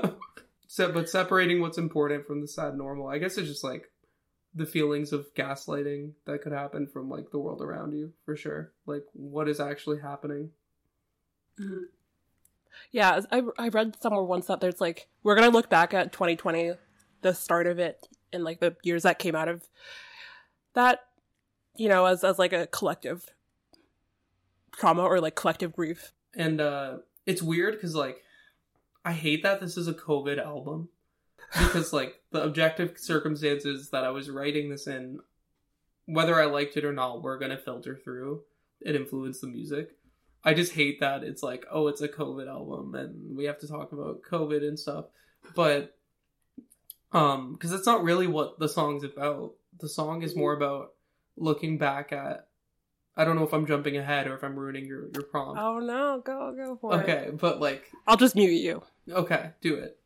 [0.66, 3.90] so, but separating what's important from the sad normal, I guess it's just like
[4.54, 8.72] the feelings of gaslighting that could happen from like the world around you, for sure.
[8.84, 10.50] Like, what is actually happening?
[11.60, 11.84] Mm-hmm.
[12.90, 16.72] Yeah, I I read somewhere once that there's like we're gonna look back at 2020,
[17.20, 19.62] the start of it, and like the years that came out of
[20.74, 21.00] that,
[21.76, 23.26] you know, as as like a collective
[24.72, 26.12] trauma or like collective grief.
[26.34, 28.22] And uh it's weird because like
[29.04, 30.88] I hate that this is a COVID album.
[31.58, 35.20] because like the objective circumstances that I was writing this in,
[36.06, 38.42] whether I liked it or not, were gonna filter through
[38.84, 39.96] and influence the music.
[40.44, 43.68] I just hate that it's like, oh, it's a COVID album and we have to
[43.68, 45.06] talk about COVID and stuff.
[45.54, 45.96] But
[47.12, 49.52] um because that's not really what the song's about.
[49.78, 50.92] The song is more about
[51.36, 52.46] looking back at
[53.16, 55.60] I don't know if I'm jumping ahead or if I'm ruining your your prompt.
[55.60, 57.02] Oh no, go go for it.
[57.02, 58.82] okay, but like I'll just mute you.
[59.10, 59.98] Okay, do it.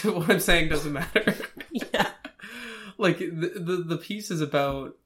[0.04, 1.34] what I'm saying doesn't matter.
[1.70, 2.10] yeah.
[2.96, 4.96] Like the, the the piece is about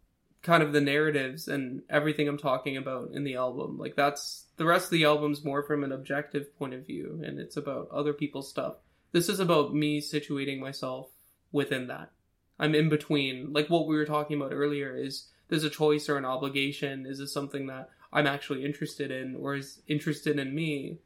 [0.43, 3.79] kind of the narratives and everything I'm talking about in the album.
[3.79, 7.39] Like that's the rest of the album's more from an objective point of view and
[7.39, 8.75] it's about other people's stuff.
[9.13, 11.09] This is about me situating myself
[11.51, 12.11] within that.
[12.59, 13.53] I'm in between.
[13.53, 17.07] Like what we were talking about earlier is there's a choice or an obligation.
[17.07, 20.99] Is this something that I'm actually interested in or is interested in me?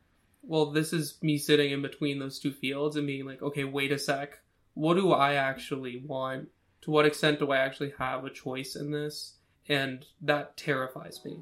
[0.43, 3.93] well, this is me sitting in between those two fields and being like, okay, wait
[3.93, 4.41] a sec.
[4.75, 6.49] What do I actually want?
[6.83, 9.35] To what extent do I actually have a choice in this?
[9.69, 11.39] And that terrifies me.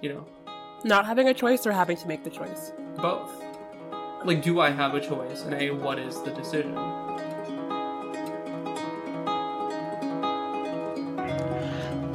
[0.00, 0.26] You know,
[0.84, 2.72] Not having a choice or having to make the choice.
[2.96, 3.30] both.
[4.24, 5.42] Like, do I have a choice?
[5.42, 6.74] And A, what is the decision?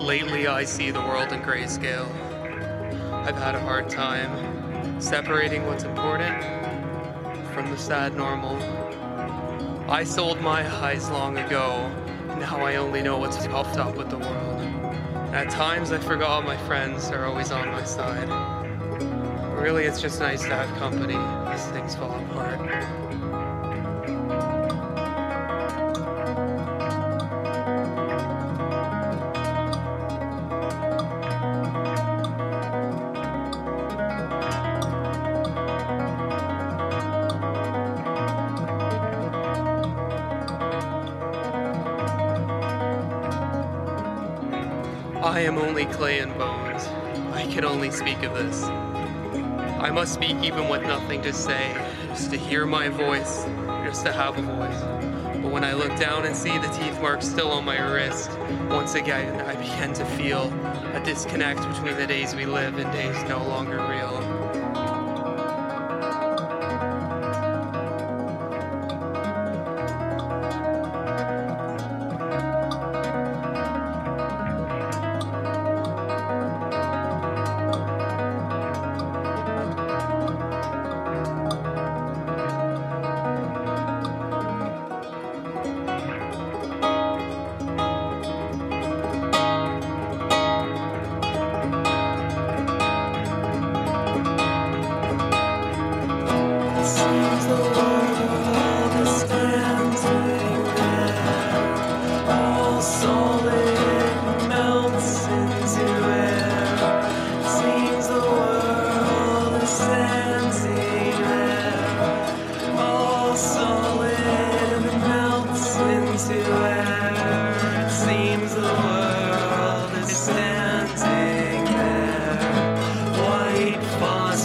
[0.08, 2.10] Lately, I see the world in grayscale.
[3.12, 6.42] I've had a hard time separating what's important
[7.54, 8.56] from the sad normal.
[9.92, 11.92] I sold my highs long ago.
[12.40, 14.62] Now I only know what's puffed up with the world.
[15.34, 18.30] At times, I forgot my friends are always on my side.
[19.62, 21.16] Really, it's just nice to have company
[21.52, 23.07] as things fall apart.
[50.08, 51.74] Speak even with nothing to say,
[52.08, 53.44] just to hear my voice,
[53.86, 54.82] just to have a voice.
[55.42, 58.32] But when I look down and see the teeth marks still on my wrist,
[58.70, 60.52] once again I begin to feel
[60.94, 64.27] a disconnect between the days we live and days no longer real.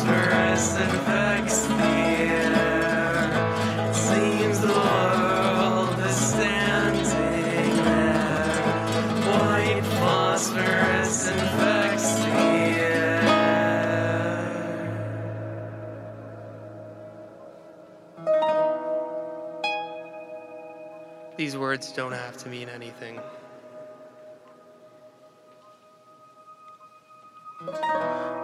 [0.03, 2.51] Phosphorus infects the air.
[3.95, 8.63] Seems the world is standing there.
[9.31, 12.31] White phosphorus infects the
[12.81, 13.23] air.
[21.37, 23.21] These words don't have to mean anything.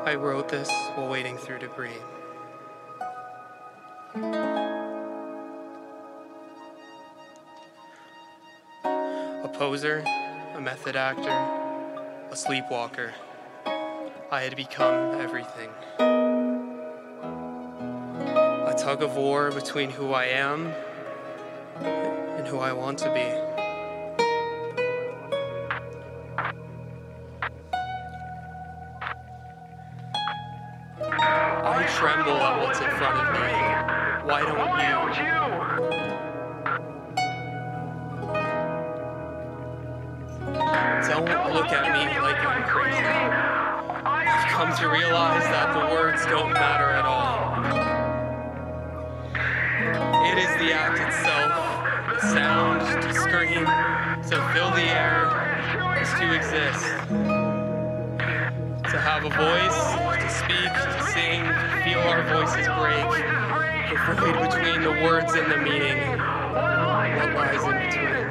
[0.08, 1.90] I wrote this while waiting through debris.
[9.44, 10.02] A poser,
[10.54, 11.28] a method actor,
[12.30, 13.12] a sleepwalker.
[13.66, 15.68] I had become everything.
[15.98, 16.02] A
[18.78, 20.72] tug of war between who I am
[21.82, 23.47] and who I want to be.
[32.80, 33.52] In front of me.
[34.28, 35.38] Why don't you?
[41.08, 42.98] Don't look at me like I'm crazy.
[44.04, 47.56] I've come to realize that the words don't matter at all.
[50.30, 51.52] It is the act itself,
[52.14, 53.64] the sound to scream,
[54.30, 55.26] to fill the air,
[56.00, 56.84] is to exist.
[58.90, 60.74] To have a voice, speak,
[61.14, 61.40] sing,
[61.84, 63.08] feel our voices break,
[64.06, 65.98] the void between the words and the meaning.
[66.18, 68.27] What lies in between?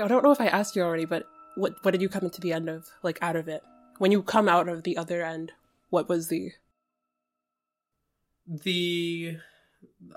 [0.00, 1.26] I, I don't know if I asked you already, but
[1.56, 2.86] what what did you come into the end of?
[3.02, 3.62] Like out of it,
[3.98, 5.52] when you come out of the other end,
[5.90, 6.52] what was the?
[8.46, 9.38] the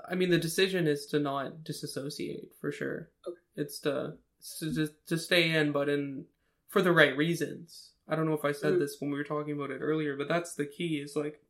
[0.08, 3.08] i mean the decision is to not disassociate for sure
[3.56, 6.24] it's to it's to, just- to stay in but in
[6.68, 8.78] for the right reasons i don't know if i said Mhm.
[8.80, 11.40] this when we were talking about it earlier but that's the key is like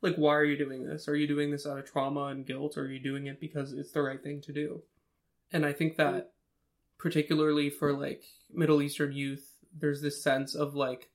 [0.00, 2.78] like why are you doing this are you doing this out of trauma and guilt
[2.78, 4.82] or are you doing it because it's the right thing to do
[5.52, 6.32] and i think that
[6.98, 8.22] particularly for like
[8.52, 11.10] middle eastern youth there's this sense of like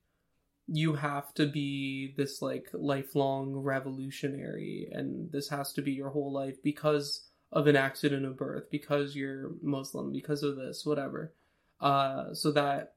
[0.72, 6.32] you have to be this like lifelong revolutionary and this has to be your whole
[6.32, 11.34] life because of an accident of birth because you're muslim because of this whatever.
[11.82, 12.94] Uh so that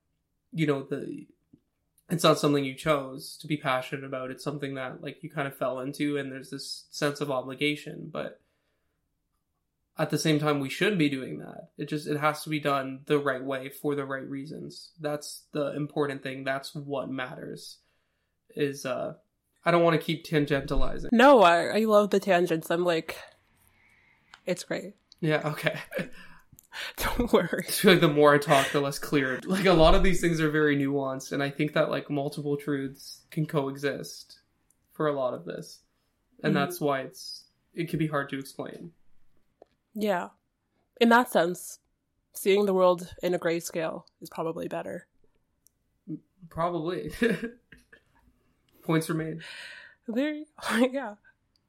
[0.52, 1.26] you know the
[2.10, 4.30] it's not something you chose to be passionate about.
[4.30, 8.10] It's something that like you kind of fell into and there's this sense of obligation.
[8.12, 8.41] But
[10.02, 12.58] at the same time we should be doing that it just it has to be
[12.60, 17.78] done the right way for the right reasons that's the important thing that's what matters
[18.56, 19.12] is uh
[19.64, 22.70] i don't want to keep tangentializing No, I I love the tangents.
[22.70, 23.10] I'm like,
[24.44, 24.94] it's great.
[25.20, 25.78] yeah okay
[26.96, 27.64] Don't worry.
[27.68, 29.38] I feel like the more I talk, the less clear.
[29.44, 32.56] Like a lot of these things are very nuanced, and I think that like multiple
[32.56, 34.40] truths can coexist
[34.94, 35.80] for a lot of this,
[36.42, 36.58] and Mhm.
[36.60, 38.92] that's why it's it can be hard to explain.
[39.94, 40.28] Yeah,
[41.00, 41.80] in that sense,
[42.32, 45.06] seeing the world in a grayscale is probably better.
[46.48, 47.12] Probably.
[48.82, 49.38] Points are made.
[50.08, 50.42] There,
[50.78, 51.14] yeah.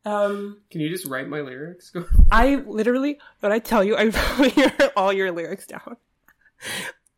[0.05, 1.89] Um, Can you just write my lyrics?
[1.89, 2.05] Go.
[2.31, 5.97] I literally, when I tell you, I wrote all your lyrics down.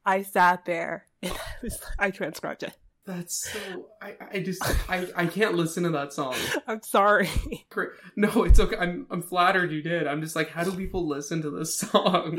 [0.05, 2.75] I sat there and I was, I transcribed it.
[3.05, 3.89] That's so.
[4.01, 6.35] I I just I I can't listen to that song.
[6.67, 7.29] I'm sorry.
[7.69, 7.89] Great.
[8.15, 8.75] No, it's okay.
[8.77, 10.07] I'm I'm flattered you did.
[10.07, 12.37] I'm just like, how do people listen to this song?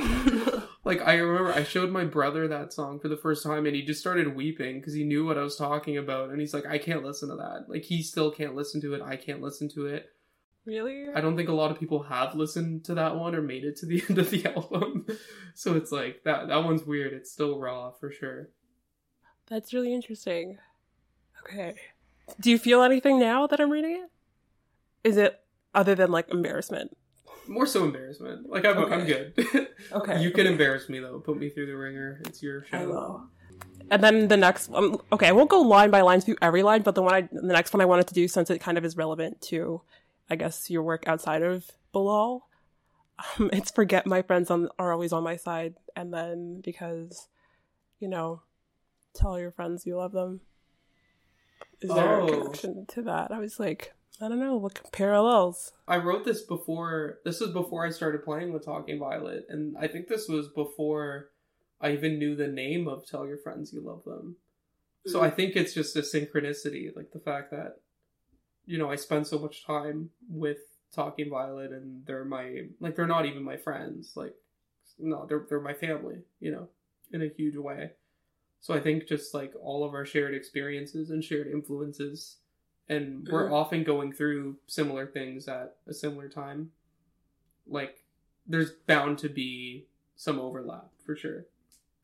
[0.84, 3.82] like I remember I showed my brother that song for the first time, and he
[3.82, 6.78] just started weeping because he knew what I was talking about, and he's like, I
[6.78, 7.66] can't listen to that.
[7.68, 9.02] Like he still can't listen to it.
[9.02, 10.06] I can't listen to it.
[10.64, 11.06] Really?
[11.14, 13.76] I don't think a lot of people have listened to that one or made it
[13.76, 15.06] to the end of the album.
[15.54, 17.12] so it's like that that one's weird.
[17.12, 18.48] It's still raw for sure.
[19.48, 20.58] That's really interesting.
[21.42, 21.74] Okay.
[22.40, 24.10] Do you feel anything now that I'm reading it?
[25.08, 25.40] Is it
[25.74, 26.96] other than like embarrassment?
[27.46, 28.48] More so embarrassment.
[28.50, 29.34] Like I'm I'm good.
[29.92, 30.52] Okay, You can okay.
[30.52, 31.20] embarrass me though.
[31.20, 32.20] Put me through the ringer.
[32.24, 32.78] It's your show.
[32.78, 33.26] I will.
[33.88, 36.82] And then the next one, okay, I won't go line by line through every line,
[36.82, 38.84] but the one I, the next one I wanted to do, since it kind of
[38.84, 39.82] is relevant to,
[40.28, 42.48] I guess, your work outside of Bilal,
[43.38, 47.28] um, it's forget my friends on, are always on my side, and then because,
[48.00, 48.42] you know,
[49.16, 50.40] tell your friends you love them.
[51.80, 52.26] Is there Oh.
[52.26, 53.32] a connection to that?
[53.32, 55.72] I was like, I don't know, what parallels?
[55.86, 57.18] I wrote this before.
[57.24, 61.30] This was before I started playing with Talking Violet, and I think this was before
[61.80, 64.36] I even knew the name of "Tell Your Friends You Love Them."
[65.06, 65.36] So I mm.
[65.36, 67.80] think it's just a synchronicity, like the fact that
[68.64, 70.58] you know I spend so much time with
[70.94, 74.12] Talking Violet, and they're my like they're not even my friends.
[74.16, 74.34] Like
[74.98, 76.22] no, they're they're my family.
[76.40, 76.68] You know,
[77.12, 77.90] in a huge way.
[78.66, 82.38] So I think just like all of our shared experiences and shared influences
[82.88, 83.52] and we're Mhm.
[83.52, 86.72] often going through similar things at a similar time.
[87.68, 88.04] Like,
[88.44, 89.86] there's bound to be
[90.16, 91.46] some overlap for sure.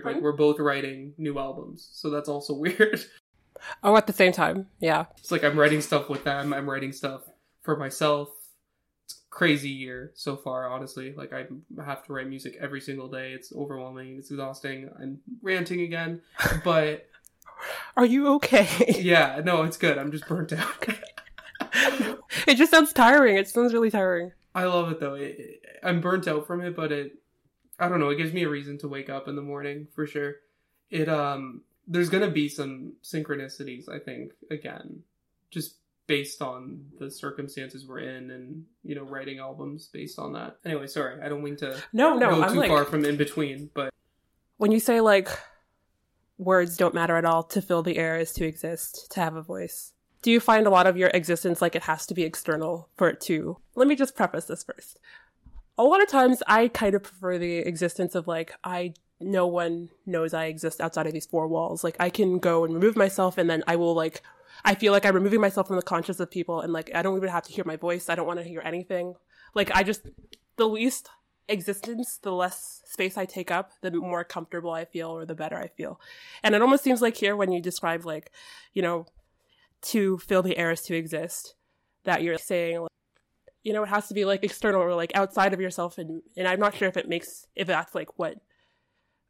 [0.05, 3.05] Like, we're both writing new albums, so that's also weird.
[3.83, 5.07] Oh, at the same time, yeah.
[5.19, 7.23] It's like I'm writing stuff with them, I'm writing stuff
[7.63, 8.42] for myself.
[9.31, 11.15] Crazy year so far, honestly.
[11.17, 11.47] Like, I
[11.85, 13.33] have to write music every single day.
[13.33, 14.91] It's overwhelming, it's exhausting.
[15.01, 16.21] I'm ranting again,
[16.65, 17.09] but
[17.97, 18.69] Are you okay?
[19.01, 19.97] yeah, no, it's good.
[19.99, 20.87] I'm just burnt out.
[22.47, 23.37] it just sounds tiring.
[23.37, 24.33] It sounds really tiring.
[24.55, 25.15] I love it though.
[25.15, 27.17] It, it- I'm burnt out from it, but it
[27.79, 30.07] I don't know, it gives me a reason to wake up in the morning for
[30.07, 30.37] sure.
[30.91, 35.03] It um there's to be some synchronicities, I think, again,
[35.51, 35.75] just
[36.17, 40.59] based on the circumstances we're in and, you know, writing albums based on that.
[40.63, 41.15] Anyway, sorry.
[41.23, 43.89] I don't mean to No, no, go I'm too like- far from in between, but
[44.59, 45.29] When you say like
[46.37, 49.43] words don't matter at all, to fill the air is to exist, to have a
[49.43, 49.93] voice.
[50.21, 53.09] Do you find a lot of your existence like it has to be external for
[53.09, 53.57] it to?
[53.75, 54.99] Let me just preface this first.
[55.79, 59.89] A lot of times I kind of prefer the existence of like I no one
[60.05, 61.83] knows I exist outside of these four walls.
[61.83, 64.21] Like I can go and remove myself and then I will like
[64.65, 67.17] I feel like I'm removing myself from the conscious of people and like I don't
[67.17, 68.09] even have to hear my voice.
[68.09, 69.15] I don't want to hear anything.
[69.55, 70.03] Like I just
[70.57, 71.09] the least
[71.49, 75.57] existence, the less space I take up, the more comfortable I feel or the better
[75.57, 76.01] I feel.
[76.43, 78.31] And it almost seems like here when you describe like,
[78.73, 79.07] you know,
[79.83, 81.55] to fill the air is to exist,
[82.05, 82.91] that you're saying like,
[83.65, 86.49] you know, it has to be like external or like outside of yourself and and
[86.49, 88.39] I'm not sure if it makes if that's like what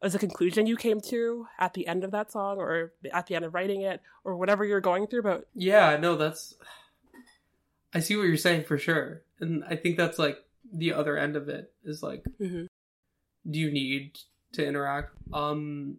[0.02, 3.34] as a conclusion you came to at the end of that song or at the
[3.36, 6.54] end of writing it or whatever you're going through but yeah, no, that's
[7.94, 9.22] I see what you're saying for sure.
[9.40, 10.38] And I think that's like
[10.72, 12.68] the other end of it is like Mhm.
[13.50, 14.18] do you need
[14.52, 15.98] to interact um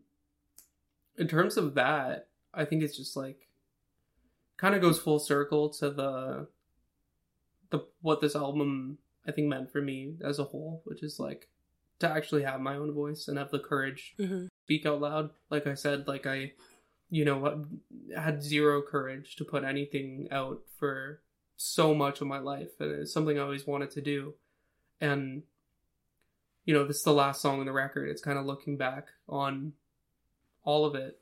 [1.18, 3.50] in terms of that i think it's just like
[4.58, 6.48] kind of goes full circle to the
[7.72, 8.98] the what this album
[9.28, 11.50] i think meant for me as a whole which is like
[12.00, 14.46] to actually have my own voice and have the courage Mhm.
[14.46, 15.32] to speak out loud.
[15.50, 16.54] Like i said like i
[17.10, 17.66] you know
[18.16, 21.22] had zero courage to put anything out for
[21.56, 22.72] so much of my life.
[22.80, 24.34] And it's something i always wanted to do.
[25.00, 25.44] And
[26.66, 28.10] you know this is the last song on the record.
[28.10, 29.74] It's kind of looking back on
[30.64, 31.20] all of it.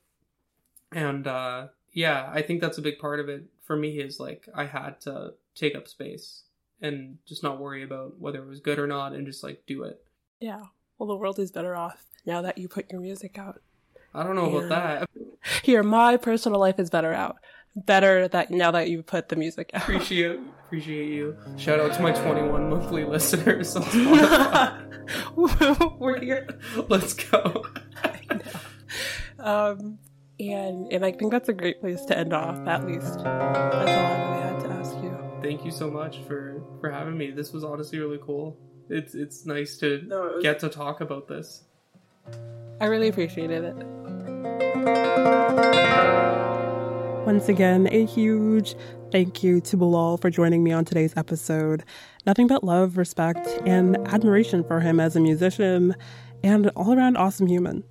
[0.92, 4.48] And uh yeah i think that's a big part of it for me is like
[4.56, 6.44] i had to take up space
[6.82, 9.84] and just not worry about whether it was good or not and just like do
[9.84, 10.02] it
[10.42, 10.64] yeah.
[10.98, 13.62] Well the world is better off now that you put your music out.
[14.14, 15.10] I don't know about that.
[15.64, 17.38] Here my personal life is better out.
[17.76, 19.84] Better that now that you put the music out.
[19.84, 21.38] Appreciate appreciate you.
[21.58, 24.80] Shout out to my 21 monthly listeners on Spotify.
[26.00, 26.48] we're here.
[26.90, 27.66] Let's go.
[29.40, 30.00] Um
[30.40, 33.06] and and i think that's a great place to end off at least.
[33.06, 35.18] That's all i really had to ask you.
[35.42, 37.32] Thank you so much for for having me.
[37.32, 38.58] This was honestly really cool
[38.92, 41.64] it's it's nice to No, it was- get to talk about this
[42.80, 43.76] I really appreciated it.
[47.28, 48.76] Once again, a huge
[49.12, 51.84] thank you to Bilal for joining me on today's episode.
[52.26, 55.96] Nothing but love, respect, and admiration for him as a musician
[56.44, 57.84] and all around awesome human.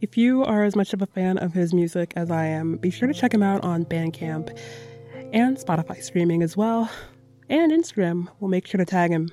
[0.00, 2.90] If you are as much of a fan of his music as I am, be
[2.90, 4.58] sure to check him out on Bandcamp
[5.34, 6.90] and Spotify streaming as well,
[7.50, 8.28] and Instagram.
[8.40, 9.28] We'll make sure to tag him.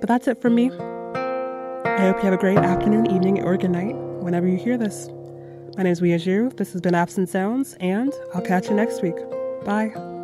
[0.00, 0.70] But that's it from me.
[0.70, 5.08] I hope you have a great afternoon, evening, or good night whenever you hear this.
[5.76, 6.56] My name is Weijia.
[6.56, 9.16] This has been Absent Sounds, and I'll catch you next week.
[9.64, 10.17] Bye.